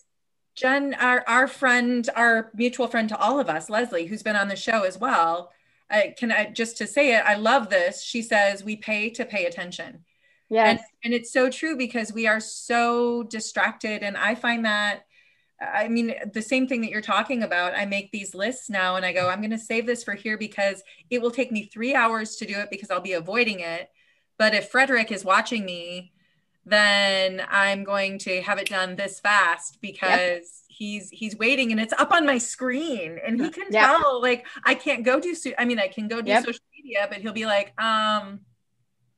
jen 0.54 0.94
our, 0.94 1.24
our 1.26 1.46
friend 1.46 2.08
our 2.16 2.50
mutual 2.54 2.88
friend 2.88 3.08
to 3.08 3.18
all 3.18 3.38
of 3.38 3.48
us 3.48 3.70
leslie 3.70 4.06
who's 4.06 4.22
been 4.22 4.37
on 4.37 4.48
the 4.48 4.56
show 4.56 4.82
as 4.82 4.98
well. 4.98 5.52
I, 5.90 6.14
can 6.18 6.30
i 6.30 6.50
just 6.50 6.76
to 6.78 6.87
say 6.87 7.14
it 7.16 7.22
i 7.24 7.34
love 7.34 7.70
this. 7.70 8.02
She 8.02 8.22
says 8.22 8.64
we 8.64 8.76
pay 8.76 9.11
to 9.11 9.24
pay 9.24 9.46
attention. 9.46 10.04
Yes. 10.50 10.68
And, 10.70 10.80
and 11.04 11.14
it's 11.14 11.30
so 11.30 11.50
true 11.50 11.76
because 11.76 12.11
we 12.11 12.26
are 12.26 12.40
so 12.40 13.22
distracted. 13.24 14.02
And 14.02 14.16
i 14.16 14.34
find 14.34 14.64
that 14.64 15.04
I 15.60 15.88
mean, 15.88 16.14
the 16.32 16.42
same 16.42 16.68
thing 16.68 16.82
that 16.82 16.90
you're 16.90 17.00
talking 17.00 17.42
about. 17.42 17.74
I 17.74 17.84
make 17.84 18.12
these 18.12 18.34
lists 18.34 18.70
now 18.70 18.96
and 18.96 19.04
I 19.04 19.12
go, 19.12 19.28
I'm 19.28 19.40
going 19.40 19.50
to 19.50 19.58
save 19.58 19.86
this 19.86 20.04
for 20.04 20.14
here 20.14 20.38
because 20.38 20.82
it 21.10 21.20
will 21.20 21.32
take 21.32 21.50
me 21.50 21.66
three 21.66 21.94
hours 21.94 22.36
to 22.36 22.46
do 22.46 22.58
it 22.58 22.70
because 22.70 22.90
I'll 22.90 23.00
be 23.00 23.14
avoiding 23.14 23.60
it. 23.60 23.90
But 24.38 24.54
if 24.54 24.70
Frederick 24.70 25.10
is 25.10 25.24
watching 25.24 25.64
me, 25.64 26.12
then 26.64 27.42
I'm 27.50 27.82
going 27.82 28.18
to 28.20 28.40
have 28.42 28.58
it 28.58 28.68
done 28.68 28.94
this 28.94 29.20
fast 29.20 29.78
because 29.80 29.98
yep. 30.08 30.42
he's 30.68 31.10
he's 31.10 31.36
waiting 31.36 31.72
and 31.72 31.80
it's 31.80 31.94
up 31.94 32.12
on 32.12 32.26
my 32.26 32.38
screen 32.38 33.18
and 33.26 33.40
he 33.40 33.48
can 33.48 33.66
yep. 33.70 33.86
tell 33.86 34.20
like 34.20 34.46
I 34.64 34.74
can't 34.74 35.02
go 35.02 35.18
do 35.18 35.34
I 35.58 35.64
mean 35.64 35.78
I 35.78 35.88
can 35.88 36.08
go 36.08 36.20
do 36.20 36.30
yep. 36.30 36.44
social 36.44 36.60
media 36.76 37.06
but 37.08 37.18
he'll 37.18 37.32
be 37.32 37.46
like 37.46 37.72
um 37.80 38.40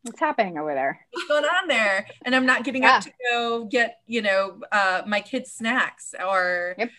what's 0.02 0.20
happening 0.20 0.58
over 0.58 0.74
there? 0.74 1.00
What's 1.12 1.28
going 1.28 1.44
on 1.44 1.68
there? 1.68 2.06
And 2.24 2.34
I'm 2.34 2.46
not 2.46 2.64
getting 2.64 2.82
yeah. 2.82 2.96
up 2.96 3.02
to 3.04 3.12
go 3.30 3.64
get, 3.64 3.98
you 4.06 4.22
know, 4.22 4.60
uh, 4.72 5.02
my 5.06 5.20
kids' 5.20 5.52
snacks 5.52 6.14
or. 6.18 6.74
Yep. 6.78 6.90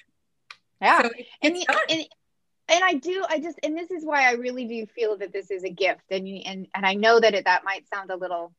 Yeah. 0.81 1.01
So 1.03 1.09
and, 1.41 1.55
and, 1.89 2.05
and 2.69 2.83
I 2.83 2.93
do, 2.95 3.23
I 3.27 3.39
just, 3.39 3.59
and 3.63 3.77
this 3.77 3.91
is 3.91 4.05
why 4.05 4.27
I 4.27 4.33
really 4.33 4.65
do 4.65 4.85
feel 4.87 5.17
that 5.17 5.33
this 5.33 5.51
is 5.51 5.63
a 5.63 5.69
gift. 5.69 6.03
And, 6.09 6.27
you, 6.27 6.41
and, 6.45 6.67
and 6.73 6.85
I 6.85 6.93
know 6.93 7.19
that 7.19 7.33
it, 7.33 7.45
that 7.45 7.63
might 7.63 7.87
sound 7.93 8.09
a 8.11 8.15
little, 8.15 8.53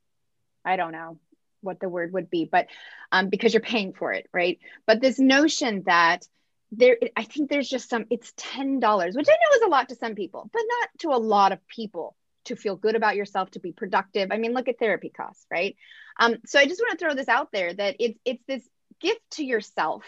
I 0.65 0.77
don't 0.77 0.93
know 0.93 1.19
what 1.61 1.81
the 1.81 1.89
word 1.89 2.13
would 2.13 2.31
be, 2.31 2.45
but 2.45 2.67
um, 3.11 3.29
because 3.29 3.55
you're 3.55 3.61
paying 3.61 3.93
for 3.93 4.13
it, 4.13 4.29
right? 4.33 4.59
But 4.87 5.01
this 5.01 5.19
notion 5.19 5.85
that 5.87 6.27
there, 6.73 6.97
I 7.17 7.25
think 7.25 7.51
there's 7.51 7.69
just 7.69 7.89
some, 7.89 8.07
it's 8.11 8.33
$10, 8.33 9.17
which 9.17 9.29
I 9.29 9.33
know 9.33 9.57
is 9.57 9.63
a 9.63 9.69
lot 9.69 9.89
to 9.91 9.95
some 9.95 10.15
people, 10.15 10.49
but 10.53 10.63
not 10.67 10.89
to 11.01 11.09
a 11.11 11.19
lot 11.19 11.53
of 11.53 11.67
people 11.69 12.17
to 12.45 12.57
feel 12.57 12.77
good 12.77 12.97
about 12.97 13.17
yourself, 13.17 13.51
to 13.53 13.61
be 13.61 13.73
productive. 13.73 14.31
I 14.31 14.39
mean, 14.39 14.53
look 14.53 14.69
at 14.69 14.79
therapy 14.79 15.11
costs, 15.11 15.47
right? 15.51 15.77
Um, 16.19 16.37
so 16.47 16.59
I 16.59 16.67
just 16.67 16.81
want 16.81 16.99
to 16.99 17.05
throw 17.05 17.15
this 17.15 17.29
out 17.29 17.49
there 17.53 17.73
that 17.73 17.97
it's 17.99 18.19
it's 18.25 18.43
this 18.47 18.69
gift 19.01 19.23
to 19.33 19.45
yourself, 19.45 20.05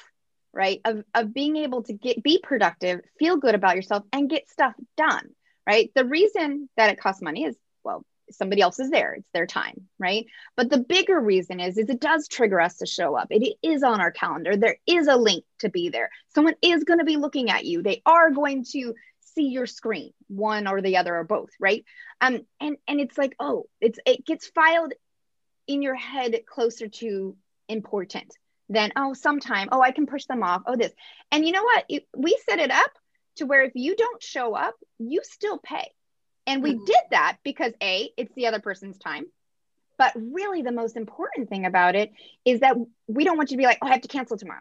right? 0.53 0.81
Of 0.85 1.05
of 1.15 1.35
being 1.35 1.57
able 1.57 1.83
to 1.85 1.93
get 1.93 2.23
be 2.23 2.41
productive, 2.43 3.01
feel 3.19 3.37
good 3.37 3.55
about 3.55 3.77
yourself, 3.77 4.05
and 4.13 4.31
get 4.31 4.49
stuff 4.49 4.75
done, 4.97 5.31
right? 5.67 5.91
The 5.95 6.05
reason 6.05 6.69
that 6.77 6.91
it 6.91 7.01
costs 7.01 7.23
money 7.23 7.45
is 7.45 7.57
well, 7.85 8.05
somebody 8.31 8.63
else 8.63 8.79
is 8.81 8.91
there 8.91 9.15
it's 9.15 9.29
their 9.33 9.47
time 9.47 9.89
right 9.99 10.27
but 10.57 10.71
the 10.71 10.79
bigger 10.79 11.21
reason 11.21 11.61
is 11.61 11.77
is 11.77 11.89
it 11.89 12.01
does 12.01 12.29
trigger 12.29 12.61
us 12.61 12.79
to 12.79 12.87
show 12.87 13.17
up 13.17 13.29
it 13.31 13.57
is 13.63 13.83
on 13.83 14.01
our 14.01 14.11
calendar 14.11 14.57
there 14.57 14.77
is 14.87 15.07
a 15.07 15.17
link 15.17 15.45
to 15.59 15.69
be 15.69 15.89
there 15.89 16.11
someone 16.35 16.55
is 16.63 16.85
going 16.85 16.99
to 16.99 17.05
be 17.05 17.17
looking 17.17 17.51
at 17.51 17.65
you 17.65 17.83
they 17.83 18.03
are 18.07 18.31
going 18.31 18.65
to 18.65 18.95
see 19.35 19.49
your 19.49 19.67
screen 19.67 20.13
one 20.29 20.67
or 20.67 20.81
the 20.81 20.97
other 20.97 21.17
or 21.17 21.25
both 21.25 21.51
right? 21.61 21.85
Um 22.21 22.41
and 22.61 22.77
and 22.89 23.01
it's 23.01 23.19
like 23.19 23.35
oh 23.39 23.67
it's 23.81 23.99
it 24.07 24.25
gets 24.25 24.47
filed 24.49 24.93
in 25.67 25.83
your 25.83 25.95
head 25.95 26.35
closer 26.47 26.89
to 26.89 27.37
important 27.69 28.33
than 28.69 28.93
oh 28.97 29.15
sometime 29.15 29.69
oh 29.73 29.81
i 29.81 29.91
can 29.91 30.07
push 30.07 30.25
them 30.27 30.43
off 30.43 30.63
oh 30.67 30.77
this. 30.77 30.93
And 31.31 31.47
you 31.47 31.53
know 31.53 31.63
what? 31.63 31.85
It, 31.89 32.07
we 32.17 32.39
set 32.49 32.59
it 32.59 32.71
up 32.71 32.91
to 33.37 33.47
where 33.47 33.65
if 33.65 33.73
you 33.75 33.97
don't 33.97 34.23
show 34.23 34.55
up 34.55 34.75
you 34.99 35.21
still 35.23 35.59
pay. 35.59 35.91
And 36.47 36.63
we 36.63 36.75
mm-hmm. 36.75 36.85
did 36.85 37.03
that 37.11 37.39
because 37.43 37.73
a 37.83 38.11
it's 38.17 38.35
the 38.35 38.47
other 38.47 38.61
person's 38.61 38.99
time. 38.99 39.27
But 39.97 40.13
really 40.17 40.63
the 40.63 40.73
most 40.73 40.97
important 40.97 41.49
thing 41.49 41.67
about 41.67 41.95
it 41.95 42.13
is 42.45 42.61
that 42.61 42.77
we 43.07 43.25
don't 43.25 43.37
want 43.37 43.51
you 43.51 43.57
to 43.57 43.61
be 43.61 43.67
like 43.67 43.79
oh 43.81 43.87
i 43.87 43.93
have 43.93 44.01
to 44.03 44.09
cancel 44.09 44.37
tomorrow 44.37 44.61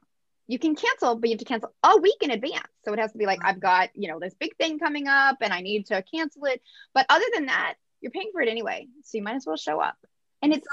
you 0.54 0.60
can 0.60 0.76
cancel, 0.76 1.16
but 1.16 1.30
you 1.30 1.34
have 1.34 1.40
to 1.40 1.46
cancel 1.46 1.74
a 1.84 1.98
week 1.98 2.18
in 2.22 2.30
advance. 2.30 2.68
So 2.86 2.94
it 2.94 3.00
has 3.00 3.12
to 3.12 3.18
be 3.18 3.26
like, 3.26 3.40
I've 3.44 3.60
got, 3.60 3.90
you 3.96 4.08
know, 4.08 4.20
this 4.20 4.36
big 4.40 4.56
thing 4.58 4.78
coming 4.78 5.08
up 5.08 5.38
and 5.42 5.52
I 5.52 5.62
need 5.62 5.88
to 5.88 6.04
cancel 6.14 6.46
it. 6.46 6.62
But 6.94 7.08
other 7.10 7.26
than 7.34 7.48
that, 7.48 7.74
you're 8.02 8.12
paying 8.12 8.30
for 8.32 8.40
it 8.40 8.50
anyway. 8.50 8.88
So 9.04 9.18
you 9.18 9.24
might 9.24 9.36
as 9.36 9.48
well 9.48 9.58
show 9.58 9.80
up. 9.80 9.98
And 10.44 10.54
it's 10.54 10.68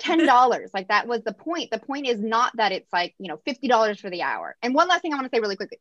$10. 0.00 0.68
like 0.74 0.88
that 0.88 1.08
was 1.08 1.22
the 1.22 1.32
point. 1.32 1.70
The 1.70 1.78
point 1.78 2.06
is 2.06 2.20
not 2.20 2.54
that 2.56 2.72
it's 2.72 2.92
like, 2.92 3.14
you 3.18 3.28
know, 3.28 3.40
$50 3.48 3.98
for 3.98 4.10
the 4.10 4.20
hour. 4.20 4.54
And 4.60 4.74
one 4.74 4.88
last 4.88 5.00
thing 5.00 5.14
I 5.14 5.16
want 5.16 5.32
to 5.32 5.34
say 5.34 5.40
really 5.40 5.56
quickly. 5.56 5.80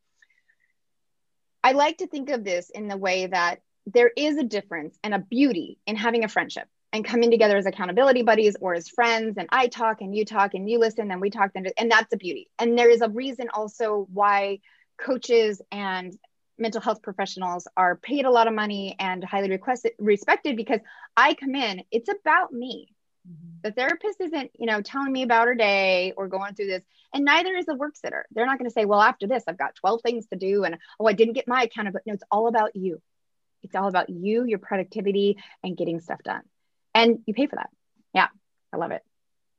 I 1.62 1.74
like 1.74 1.98
to 1.98 2.08
think 2.08 2.30
of 2.30 2.46
this 2.46 2.70
in 2.70 2.88
the 2.88 2.96
way 2.96 3.28
that 3.28 3.60
there 3.86 4.12
is 4.16 4.38
a 4.38 4.44
difference 4.44 4.98
and 5.04 5.14
a 5.14 5.20
beauty 5.20 5.78
in 5.86 5.98
having 5.98 6.24
a 6.24 6.30
friendship 6.30 6.70
and 6.94 7.06
coming 7.06 7.32
together 7.32 7.58
as 7.58 7.66
accountability 7.66 8.22
buddies 8.22 8.56
or 8.60 8.74
as 8.74 8.90
friends 8.90 9.38
and 9.38 9.48
i 9.52 9.68
talk 9.68 10.02
and 10.02 10.16
you 10.16 10.26
talk 10.26 10.54
and 10.54 10.70
you 10.70 10.80
listen 10.80 11.12
and 11.12 11.22
we 11.22 11.30
talk 11.30 11.52
and, 11.56 11.72
and 11.78 11.92
that's 11.92 12.14
a 12.14 12.18
beauty. 12.18 12.50
And 12.60 12.78
there 12.78 12.90
is 12.90 13.02
a 13.02 13.10
reason 13.10 13.50
also 13.54 14.08
why 14.12 14.60
coaches 14.98 15.62
and 15.72 16.18
mental 16.58 16.82
health 16.82 17.02
professionals 17.02 17.68
are 17.76 17.96
paid 17.96 18.26
a 18.26 18.32
lot 18.32 18.48
of 18.48 18.54
money 18.54 18.96
and 19.00 19.24
highly 19.24 19.50
requested 19.50 19.94
respected 19.98 20.56
because 20.56 20.80
i 21.18 21.34
come 21.34 21.56
in 21.56 21.84
it's 21.92 22.10
about 22.10 22.54
me. 22.54 22.94
Mm-hmm. 23.28 23.58
the 23.62 23.72
therapist 23.72 24.20
isn't 24.20 24.50
you 24.58 24.66
know 24.66 24.82
telling 24.82 25.12
me 25.12 25.22
about 25.22 25.48
her 25.48 25.56
day 25.56 26.12
or 26.18 26.28
going 26.28 26.56
through 26.56 26.68
this 26.68 26.84
and 27.14 27.24
neither 27.24 27.56
is 27.56 27.66
the 27.66 27.76
work 27.76 27.96
sitter. 27.96 28.26
They're 28.32 28.46
not 28.46 28.58
going 28.58 28.70
to 28.70 28.74
say 28.74 28.86
well 28.86 29.02
after 29.02 29.28
this 29.28 29.44
i've 29.48 29.58
got 29.58 29.76
12 29.76 30.02
things 30.02 30.28
to 30.28 30.36
do 30.36 30.64
and 30.64 30.78
oh 31.00 31.06
i 31.06 31.14
didn't 31.14 31.34
get 31.34 31.48
my 31.48 31.64
accountability. 31.64 32.10
No 32.10 32.14
it's 32.16 32.24
all 32.32 32.48
about 32.48 32.76
you. 32.76 33.02
It's 33.64 33.76
all 33.76 33.88
about 33.88 34.10
you 34.10 34.44
your 34.44 34.60
productivity 34.60 35.38
and 35.64 35.78
getting 35.78 36.00
stuff 36.00 36.22
done 36.24 36.42
and 36.94 37.20
you 37.26 37.34
pay 37.34 37.48
for 37.48 37.56
that. 37.56 37.70
Yeah, 38.14 38.28
I 38.74 38.78
love 38.78 38.92
it. 38.92 39.04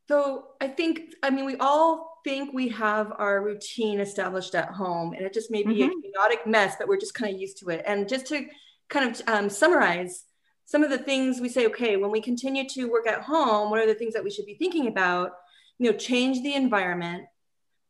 So 0.09 0.49
I 0.61 0.69
think, 0.69 1.15
I 1.23 1.31
mean, 1.31 1.45
we 1.45 1.57
all 1.57 2.21
think 2.25 2.53
we 2.53 2.69
have 2.69 3.13
our 3.19 3.43
routine 3.43 4.01
established 4.01 4.55
at 4.55 4.69
home, 4.71 5.15
and 5.15 5.25
it 5.25 5.33
just 5.33 5.51
may 5.51 5.63
be 5.63 5.77
mm-hmm. 5.77 5.91
a 5.91 6.13
chaotic 6.13 6.47
mess, 6.47 6.75
but 6.79 6.89
we're 6.89 6.99
just 6.99 7.15
kind 7.15 7.35
of 7.35 7.41
used 7.41 7.59
to 7.59 7.71
it. 7.71 7.83
And 7.87 8.09
just 8.09 8.27
to 8.27 8.47
kind 8.89 9.11
of 9.11 9.23
um, 9.29 9.49
summarize 9.49 10.25
some 10.67 10.83
of 10.83 10.91
the 10.91 10.99
things 10.99 11.41
we 11.41 11.49
say, 11.49 11.67
okay, 11.67 11.97
when 11.97 12.11
we 12.11 12.21
continue 12.21 12.69
to 12.71 12.87
work 12.87 13.07
at 13.07 13.23
home, 13.23 13.71
what 13.71 13.81
are 13.81 13.87
the 13.87 13.95
things 13.95 14.15
that 14.15 14.25
we 14.25 14.31
should 14.31 14.47
be 14.47 14.55
thinking 14.55 14.87
about? 14.87 15.33
You 15.79 15.91
know, 15.91 15.97
change 15.97 16.43
the 16.43 16.55
environment, 16.55 17.25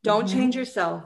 don't 0.03 0.27
mm-hmm. 0.27 0.39
change 0.39 0.57
yourself. 0.57 1.05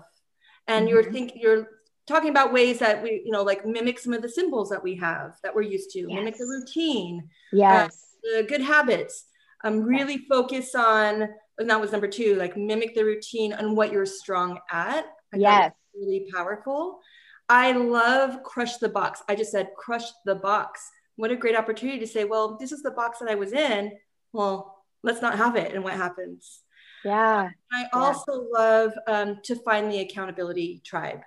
And 0.69 0.87
mm-hmm. 0.87 0.95
you're 0.95 1.13
thinking, 1.13 1.41
you're 1.41 1.69
talking 2.07 2.31
about 2.31 2.53
ways 2.53 2.79
that 2.79 3.03
we, 3.03 3.23
you 3.25 3.33
know, 3.33 3.43
like 3.43 3.67
mimic 3.67 3.99
some 3.99 4.13
of 4.13 4.23
the 4.23 4.29
symbols 4.29 4.71
that 4.71 4.83
we 4.83 4.97
have 4.97 5.37
that 5.43 5.55
we're 5.55 5.63
used 5.63 5.91
to, 5.91 6.01
yes. 6.01 6.09
mimic 6.11 6.37
the 6.37 6.47
routine. 6.47 7.23
Uh, 7.53 7.57
yes. 7.57 7.93
Uh, 7.93 7.97
the 8.35 8.43
good 8.43 8.61
habits. 8.61 9.25
Um, 9.65 9.83
really 9.83 10.19
focus 10.29 10.75
on, 10.75 11.29
and 11.59 11.71
that 11.71 11.81
was 11.81 11.93
number 11.93 12.09
two, 12.09 12.37
like 12.37 12.57
mimic 12.57 12.95
the 12.95 13.05
routine 13.05 13.53
on 13.53 13.75
what 13.75 13.93
you're 13.93 14.07
strong 14.07 14.59
at. 14.71 15.07
I 15.33 15.39
yes. 15.39 15.73
Really 15.95 16.29
powerful. 16.33 17.01
I 17.49 17.73
love 17.73 18.43
crush 18.43 18.77
the 18.77 18.89
box. 18.89 19.23
I 19.29 19.35
just 19.35 19.53
said 19.53 19.71
crush 19.77 20.05
the 20.25 20.35
box. 20.35 20.89
What 21.17 21.31
a 21.31 21.37
great 21.37 21.57
opportunity 21.57 21.99
to 22.01 22.07
say, 22.07 22.25
well, 22.25 22.59
this 22.59 22.73
is 22.73 22.83
the 22.83 22.91
box 22.91 23.19
that 23.21 23.31
I 23.31 23.35
was 23.35 23.53
in. 23.53 23.93
Well, 24.33 24.85
let's 25.03 25.23
not 25.23 25.39
have 25.39 25.57
it. 25.57 25.73
And 25.75 25.83
what 25.83 25.95
happens? 25.95 26.61
Yeah. 27.05 27.49
I 27.73 27.81
yeah. 27.81 27.89
also 27.93 28.47
love 28.53 28.93
um, 29.07 29.39
to 29.45 29.57
find 29.57 29.91
the 29.91 30.01
accountability 30.01 30.83
tribe. 30.85 31.21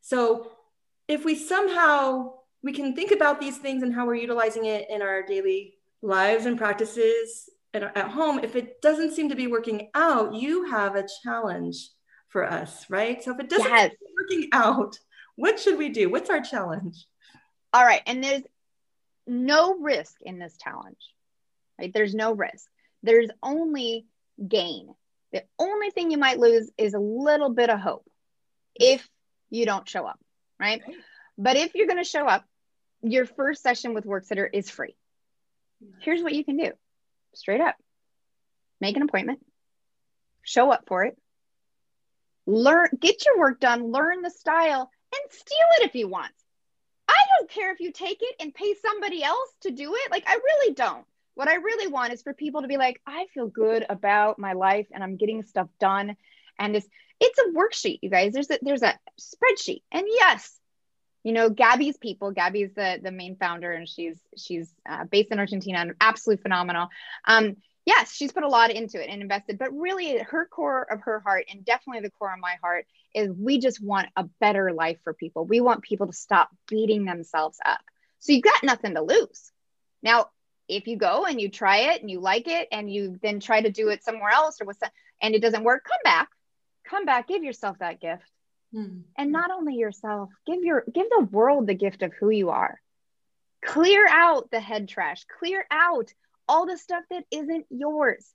So 0.00 0.50
if 1.06 1.24
we 1.24 1.36
somehow 1.36 2.32
we 2.64 2.72
can 2.72 2.96
think 2.96 3.12
about 3.12 3.40
these 3.40 3.58
things 3.58 3.82
and 3.82 3.94
how 3.94 4.06
we're 4.06 4.14
utilizing 4.14 4.64
it 4.64 4.86
in 4.88 5.02
our 5.02 5.22
daily 5.22 5.74
lives 6.04 6.46
and 6.46 6.58
practices 6.58 7.48
at, 7.72 7.82
at 7.82 8.10
home, 8.10 8.38
if 8.38 8.54
it 8.54 8.80
doesn't 8.80 9.12
seem 9.12 9.30
to 9.30 9.36
be 9.36 9.46
working 9.46 9.88
out, 9.94 10.34
you 10.34 10.64
have 10.70 10.94
a 10.94 11.06
challenge 11.22 11.90
for 12.28 12.44
us, 12.44 12.88
right? 12.90 13.22
So 13.22 13.32
if 13.32 13.40
it 13.40 13.48
doesn't 13.48 13.70
yes. 13.70 13.92
working 14.16 14.48
out, 14.52 14.98
what 15.36 15.58
should 15.58 15.78
we 15.78 15.88
do? 15.88 16.10
What's 16.10 16.30
our 16.30 16.40
challenge? 16.40 17.06
All 17.72 17.84
right. 17.84 18.02
And 18.06 18.22
there's 18.22 18.42
no 19.26 19.78
risk 19.78 20.14
in 20.20 20.38
this 20.38 20.56
challenge, 20.62 21.00
right? 21.80 21.92
There's 21.92 22.14
no 22.14 22.34
risk. 22.34 22.68
There's 23.02 23.30
only 23.42 24.06
gain. 24.46 24.94
The 25.32 25.44
only 25.58 25.90
thing 25.90 26.10
you 26.10 26.18
might 26.18 26.38
lose 26.38 26.70
is 26.78 26.94
a 26.94 27.00
little 27.00 27.50
bit 27.50 27.70
of 27.70 27.80
hope 27.80 28.06
if 28.76 29.08
you 29.50 29.66
don't 29.66 29.88
show 29.88 30.06
up, 30.06 30.20
right? 30.60 30.82
But 31.36 31.56
if 31.56 31.74
you're 31.74 31.88
going 31.88 32.02
to 32.02 32.08
show 32.08 32.26
up, 32.26 32.44
your 33.02 33.26
first 33.26 33.62
session 33.62 33.94
with 33.94 34.04
Worksitter 34.04 34.48
is 34.52 34.70
free 34.70 34.96
here's 36.00 36.22
what 36.22 36.34
you 36.34 36.44
can 36.44 36.56
do 36.56 36.72
straight 37.34 37.60
up 37.60 37.76
make 38.80 38.96
an 38.96 39.02
appointment, 39.02 39.40
show 40.42 40.70
up 40.70 40.84
for 40.86 41.04
it, 41.04 41.16
learn, 42.46 42.88
get 43.00 43.24
your 43.24 43.38
work 43.38 43.60
done, 43.60 43.92
learn 43.92 44.20
the 44.22 44.30
style, 44.30 44.90
and 45.14 45.32
steal 45.32 45.68
it 45.80 45.86
if 45.86 45.94
you 45.94 46.08
want. 46.08 46.32
I 47.08 47.16
don't 47.38 47.50
care 47.50 47.72
if 47.72 47.80
you 47.80 47.92
take 47.92 48.18
it 48.20 48.36
and 48.40 48.54
pay 48.54 48.74
somebody 48.74 49.22
else 49.22 49.50
to 49.62 49.70
do 49.70 49.94
it. 49.94 50.10
Like, 50.10 50.24
I 50.26 50.34
really 50.34 50.74
don't. 50.74 51.06
What 51.34 51.48
I 51.48 51.56
really 51.56 51.90
want 51.90 52.12
is 52.12 52.22
for 52.22 52.32
people 52.32 52.62
to 52.62 52.68
be 52.68 52.76
like, 52.76 53.00
I 53.06 53.26
feel 53.34 53.48
good 53.48 53.84
about 53.88 54.38
my 54.38 54.52
life 54.52 54.86
and 54.92 55.02
I'm 55.02 55.16
getting 55.16 55.42
stuff 55.42 55.68
done. 55.80 56.16
And 56.58 56.76
it's 56.76 56.86
it's 57.20 57.38
a 57.38 57.56
worksheet, 57.56 58.00
you 58.02 58.10
guys. 58.10 58.32
There's 58.32 58.50
a 58.50 58.58
there's 58.62 58.82
a 58.82 58.98
spreadsheet. 59.20 59.82
And 59.90 60.04
yes, 60.08 60.58
you 61.24 61.32
know 61.32 61.50
gabby's 61.50 61.96
people 61.96 62.30
gabby's 62.30 62.72
the 62.74 63.00
the 63.02 63.10
main 63.10 63.34
founder 63.34 63.72
and 63.72 63.88
she's 63.88 64.16
she's 64.36 64.72
uh, 64.88 65.04
based 65.04 65.32
in 65.32 65.40
argentina 65.40 65.78
and 65.78 65.94
absolutely 66.00 66.40
phenomenal. 66.40 66.88
Um 67.26 67.56
yes 67.86 68.12
she's 68.12 68.32
put 68.32 68.44
a 68.44 68.48
lot 68.48 68.70
into 68.70 69.02
it 69.02 69.10
and 69.10 69.20
invested 69.20 69.58
but 69.58 69.72
really 69.72 70.18
her 70.18 70.46
core 70.46 70.86
of 70.90 71.00
her 71.00 71.18
heart 71.20 71.46
and 71.50 71.64
definitely 71.64 72.02
the 72.02 72.10
core 72.10 72.32
of 72.32 72.38
my 72.38 72.56
heart 72.62 72.86
is 73.14 73.32
we 73.32 73.58
just 73.58 73.82
want 73.82 74.08
a 74.16 74.24
better 74.40 74.72
life 74.72 74.98
for 75.04 75.14
people. 75.14 75.44
We 75.44 75.60
want 75.60 75.82
people 75.82 76.06
to 76.08 76.12
stop 76.12 76.50
beating 76.68 77.04
themselves 77.04 77.58
up. 77.64 77.80
So 78.18 78.32
you've 78.32 78.42
got 78.42 78.62
nothing 78.62 78.94
to 78.94 79.02
lose. 79.02 79.52
Now 80.02 80.28
if 80.68 80.86
you 80.86 80.96
go 80.96 81.24
and 81.24 81.40
you 81.40 81.50
try 81.50 81.92
it 81.92 82.00
and 82.00 82.10
you 82.10 82.20
like 82.20 82.48
it 82.48 82.68
and 82.72 82.92
you 82.92 83.18
then 83.22 83.40
try 83.40 83.60
to 83.60 83.70
do 83.70 83.88
it 83.88 84.02
somewhere 84.02 84.30
else 84.30 84.60
or 84.60 84.66
what's 84.66 84.80
and 85.20 85.34
it 85.34 85.42
doesn't 85.42 85.64
work 85.64 85.84
come 85.84 86.00
back. 86.04 86.28
Come 86.84 87.06
back. 87.06 87.28
Give 87.28 87.42
yourself 87.42 87.78
that 87.78 88.00
gift 88.00 88.30
Mm. 88.74 89.02
And 89.16 89.32
not 89.32 89.50
only 89.50 89.74
yourself, 89.74 90.30
give 90.46 90.62
your 90.62 90.84
give 90.92 91.06
the 91.10 91.28
world 91.30 91.66
the 91.66 91.74
gift 91.74 92.02
of 92.02 92.12
who 92.12 92.30
you 92.30 92.50
are. 92.50 92.80
Clear 93.64 94.06
out 94.08 94.50
the 94.50 94.60
head 94.60 94.88
trash. 94.88 95.24
Clear 95.38 95.64
out 95.70 96.12
all 96.48 96.66
the 96.66 96.76
stuff 96.76 97.04
that 97.10 97.24
isn't 97.30 97.66
yours. 97.70 98.26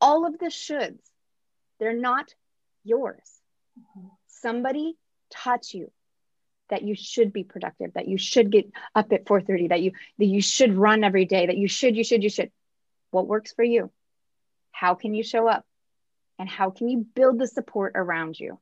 All 0.00 0.26
of 0.26 0.38
the 0.38 0.46
shoulds. 0.46 1.00
They're 1.78 1.92
not 1.92 2.32
yours. 2.84 3.40
Mm-hmm. 3.78 4.08
Somebody 4.28 4.96
taught 5.30 5.74
you 5.74 5.90
that 6.70 6.82
you 6.82 6.94
should 6.94 7.32
be 7.32 7.44
productive, 7.44 7.92
that 7.94 8.08
you 8.08 8.16
should 8.16 8.50
get 8.50 8.70
up 8.94 9.12
at 9.12 9.26
4:30, 9.26 9.70
that 9.70 9.82
you 9.82 9.92
that 10.18 10.26
you 10.26 10.40
should 10.40 10.74
run 10.74 11.04
every 11.04 11.24
day, 11.24 11.46
that 11.46 11.58
you 11.58 11.68
should, 11.68 11.96
you 11.96 12.04
should, 12.04 12.22
you 12.22 12.30
should. 12.30 12.50
What 13.10 13.26
works 13.26 13.52
for 13.52 13.64
you? 13.64 13.90
How 14.70 14.94
can 14.94 15.14
you 15.14 15.22
show 15.22 15.48
up? 15.48 15.66
And 16.38 16.48
how 16.48 16.70
can 16.70 16.88
you 16.88 17.06
build 17.14 17.38
the 17.38 17.46
support 17.46 17.92
around 17.94 18.38
you? 18.40 18.58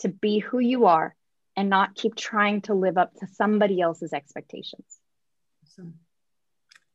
To 0.00 0.08
be 0.08 0.38
who 0.38 0.58
you 0.58 0.86
are 0.86 1.14
and 1.56 1.68
not 1.68 1.94
keep 1.94 2.14
trying 2.14 2.60
to 2.62 2.74
live 2.74 2.98
up 2.98 3.14
to 3.16 3.26
somebody 3.26 3.80
else's 3.80 4.12
expectations. 4.12 4.98
Awesome. 5.64 5.94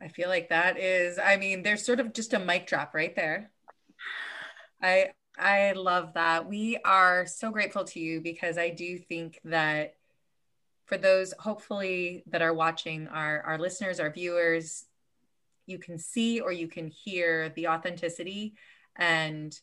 I 0.02 0.08
feel 0.08 0.30
like 0.30 0.50
that 0.50 0.78
is, 0.78 1.18
I 1.18 1.38
mean, 1.38 1.64
there's 1.64 1.86
sort 1.86 2.00
of 2.00 2.14
just 2.14 2.34
a 2.34 2.40
mic 2.40 2.68
drop 2.68 2.94
right 2.94 3.16
there. 3.16 3.52
I 4.82 5.12
I 5.38 5.74
love 5.74 6.14
that. 6.14 6.48
We 6.48 6.78
are 6.86 7.26
so 7.26 7.52
grateful 7.52 7.84
to 7.86 8.00
you 8.00 8.22
because 8.22 8.58
I 8.58 8.70
do 8.70 8.98
think 8.98 9.40
that 9.46 9.96
for 10.86 10.98
those 10.98 11.34
hopefully 11.40 12.24
that 12.28 12.42
are 12.42 12.54
watching 12.54 13.08
our 13.08 13.42
our 13.42 13.58
listeners, 13.58 14.00
our 14.00 14.12
viewers, 14.12 14.86
you 15.66 15.80
can 15.80 15.98
see 15.98 16.40
or 16.40 16.52
you 16.52 16.68
can 16.68 16.88
hear 16.88 17.50
the 17.50 17.68
authenticity 17.68 18.56
and 18.96 19.58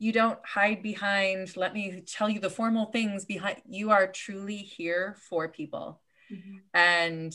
you 0.00 0.12
don't 0.12 0.38
hide 0.44 0.82
behind 0.82 1.56
let 1.56 1.72
me 1.74 2.02
tell 2.06 2.28
you 2.28 2.40
the 2.40 2.50
formal 2.50 2.86
things 2.86 3.24
behind 3.24 3.58
you 3.68 3.90
are 3.90 4.08
truly 4.08 4.56
here 4.56 5.14
for 5.28 5.48
people 5.48 6.00
mm-hmm. 6.32 6.56
and 6.74 7.34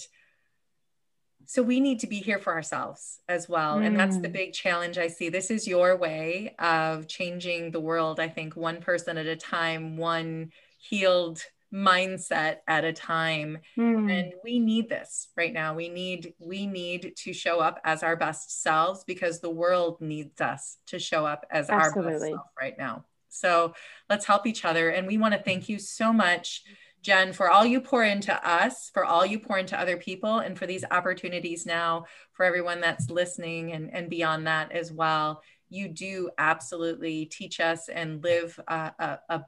so 1.45 1.61
we 1.61 1.79
need 1.79 1.99
to 1.99 2.07
be 2.07 2.17
here 2.17 2.39
for 2.39 2.53
ourselves 2.53 3.19
as 3.29 3.47
well 3.47 3.77
mm. 3.77 3.85
and 3.85 3.97
that's 3.97 4.17
the 4.17 4.27
mm. 4.27 4.33
big 4.33 4.51
challenge 4.51 4.97
i 4.97 5.07
see 5.07 5.29
this 5.29 5.51
is 5.51 5.67
your 5.67 5.95
way 5.95 6.55
of 6.59 7.07
changing 7.07 7.69
the 7.69 7.79
world 7.79 8.19
i 8.19 8.27
think 8.27 8.55
one 8.55 8.81
person 8.81 9.17
at 9.17 9.27
a 9.27 9.35
time 9.35 9.95
one 9.95 10.51
healed 10.77 11.41
mindset 11.75 12.57
at 12.69 12.85
a 12.85 12.93
time 12.93 13.57
mm. 13.77 14.09
and 14.09 14.33
we 14.45 14.59
need 14.59 14.87
this 14.87 15.27
right 15.35 15.51
now 15.51 15.75
we 15.75 15.89
need 15.89 16.33
we 16.39 16.65
need 16.65 17.13
to 17.17 17.33
show 17.33 17.59
up 17.59 17.81
as 17.83 18.01
our 18.01 18.15
best 18.15 18.63
selves 18.63 19.03
because 19.03 19.41
the 19.41 19.49
world 19.49 19.99
needs 19.99 20.39
us 20.39 20.77
to 20.87 20.97
show 20.97 21.25
up 21.25 21.45
as 21.51 21.69
Absolutely. 21.69 22.05
our 22.05 22.13
best 22.13 22.25
self 22.27 22.47
right 22.57 22.77
now 22.77 23.03
so 23.27 23.73
let's 24.09 24.25
help 24.25 24.47
each 24.47 24.63
other 24.63 24.89
and 24.89 25.05
we 25.05 25.17
want 25.17 25.33
to 25.33 25.39
thank 25.41 25.67
you 25.67 25.77
so 25.77 26.13
much 26.13 26.63
Jen, 27.01 27.33
for 27.33 27.51
all 27.51 27.63
you 27.63 27.81
pour 27.81 28.03
into 28.03 28.33
us, 28.49 28.89
for 28.91 29.05
all 29.05 29.23
you 29.23 29.37
pour 29.37 29.59
into 29.59 29.79
other 29.79 29.95
people, 29.95 30.39
and 30.39 30.57
for 30.57 30.65
these 30.65 30.83
opportunities 30.89 31.63
now 31.63 32.05
for 32.33 32.43
everyone 32.43 32.81
that's 32.81 33.11
listening 33.11 33.73
and, 33.73 33.93
and 33.93 34.09
beyond 34.09 34.47
that 34.47 34.71
as 34.71 34.91
well. 34.91 35.43
You 35.69 35.87
do 35.87 36.31
absolutely 36.39 37.25
teach 37.25 37.59
us 37.59 37.89
and 37.89 38.23
live 38.23 38.59
a, 38.67 38.91
a, 38.97 39.19
a 39.29 39.41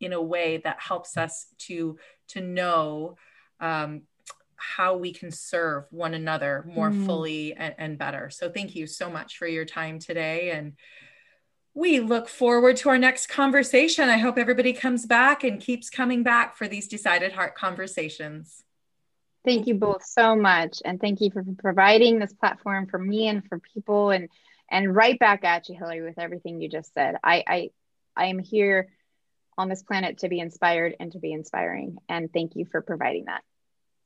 in 0.00 0.12
a 0.12 0.22
way 0.22 0.58
that 0.58 0.80
helps 0.80 1.16
us 1.16 1.46
to 1.58 1.98
to 2.28 2.40
know 2.40 3.16
um, 3.60 4.02
how 4.56 4.96
we 4.96 5.12
can 5.12 5.30
serve 5.30 5.84
one 5.90 6.14
another 6.14 6.64
more 6.66 6.90
mm. 6.90 7.06
fully 7.06 7.54
and, 7.54 7.74
and 7.78 7.98
better. 7.98 8.30
So 8.30 8.50
thank 8.50 8.74
you 8.74 8.86
so 8.86 9.10
much 9.10 9.38
for 9.38 9.46
your 9.46 9.64
time 9.64 9.98
today 9.98 10.50
and 10.50 10.72
we 11.76 12.00
look 12.00 12.26
forward 12.26 12.76
to 12.78 12.88
our 12.88 12.96
next 12.98 13.26
conversation. 13.26 14.08
I 14.08 14.16
hope 14.16 14.38
everybody 14.38 14.72
comes 14.72 15.04
back 15.04 15.44
and 15.44 15.60
keeps 15.60 15.90
coming 15.90 16.22
back 16.22 16.56
for 16.56 16.66
these 16.66 16.88
decided 16.88 17.32
heart 17.32 17.54
conversations. 17.54 18.64
Thank 19.44 19.66
you 19.66 19.74
both 19.74 20.02
so 20.02 20.34
much. 20.34 20.78
And 20.86 20.98
thank 20.98 21.20
you 21.20 21.30
for 21.30 21.44
providing 21.58 22.18
this 22.18 22.32
platform 22.32 22.86
for 22.86 22.98
me 22.98 23.28
and 23.28 23.46
for 23.46 23.60
people 23.60 24.10
and 24.10 24.28
and 24.68 24.96
right 24.96 25.18
back 25.18 25.44
at 25.44 25.68
you, 25.68 25.76
Hillary, 25.76 26.02
with 26.02 26.18
everything 26.18 26.60
you 26.60 26.68
just 26.68 26.92
said. 26.94 27.16
I 27.22 27.44
I 27.46 27.70
I 28.16 28.26
am 28.26 28.38
here 28.38 28.88
on 29.58 29.68
this 29.68 29.82
planet 29.82 30.18
to 30.18 30.28
be 30.28 30.40
inspired 30.40 30.94
and 31.00 31.12
to 31.12 31.18
be 31.18 31.32
inspiring. 31.32 31.98
And 32.08 32.32
thank 32.32 32.56
you 32.56 32.66
for 32.70 32.82
providing 32.82 33.26
that. 33.26 33.42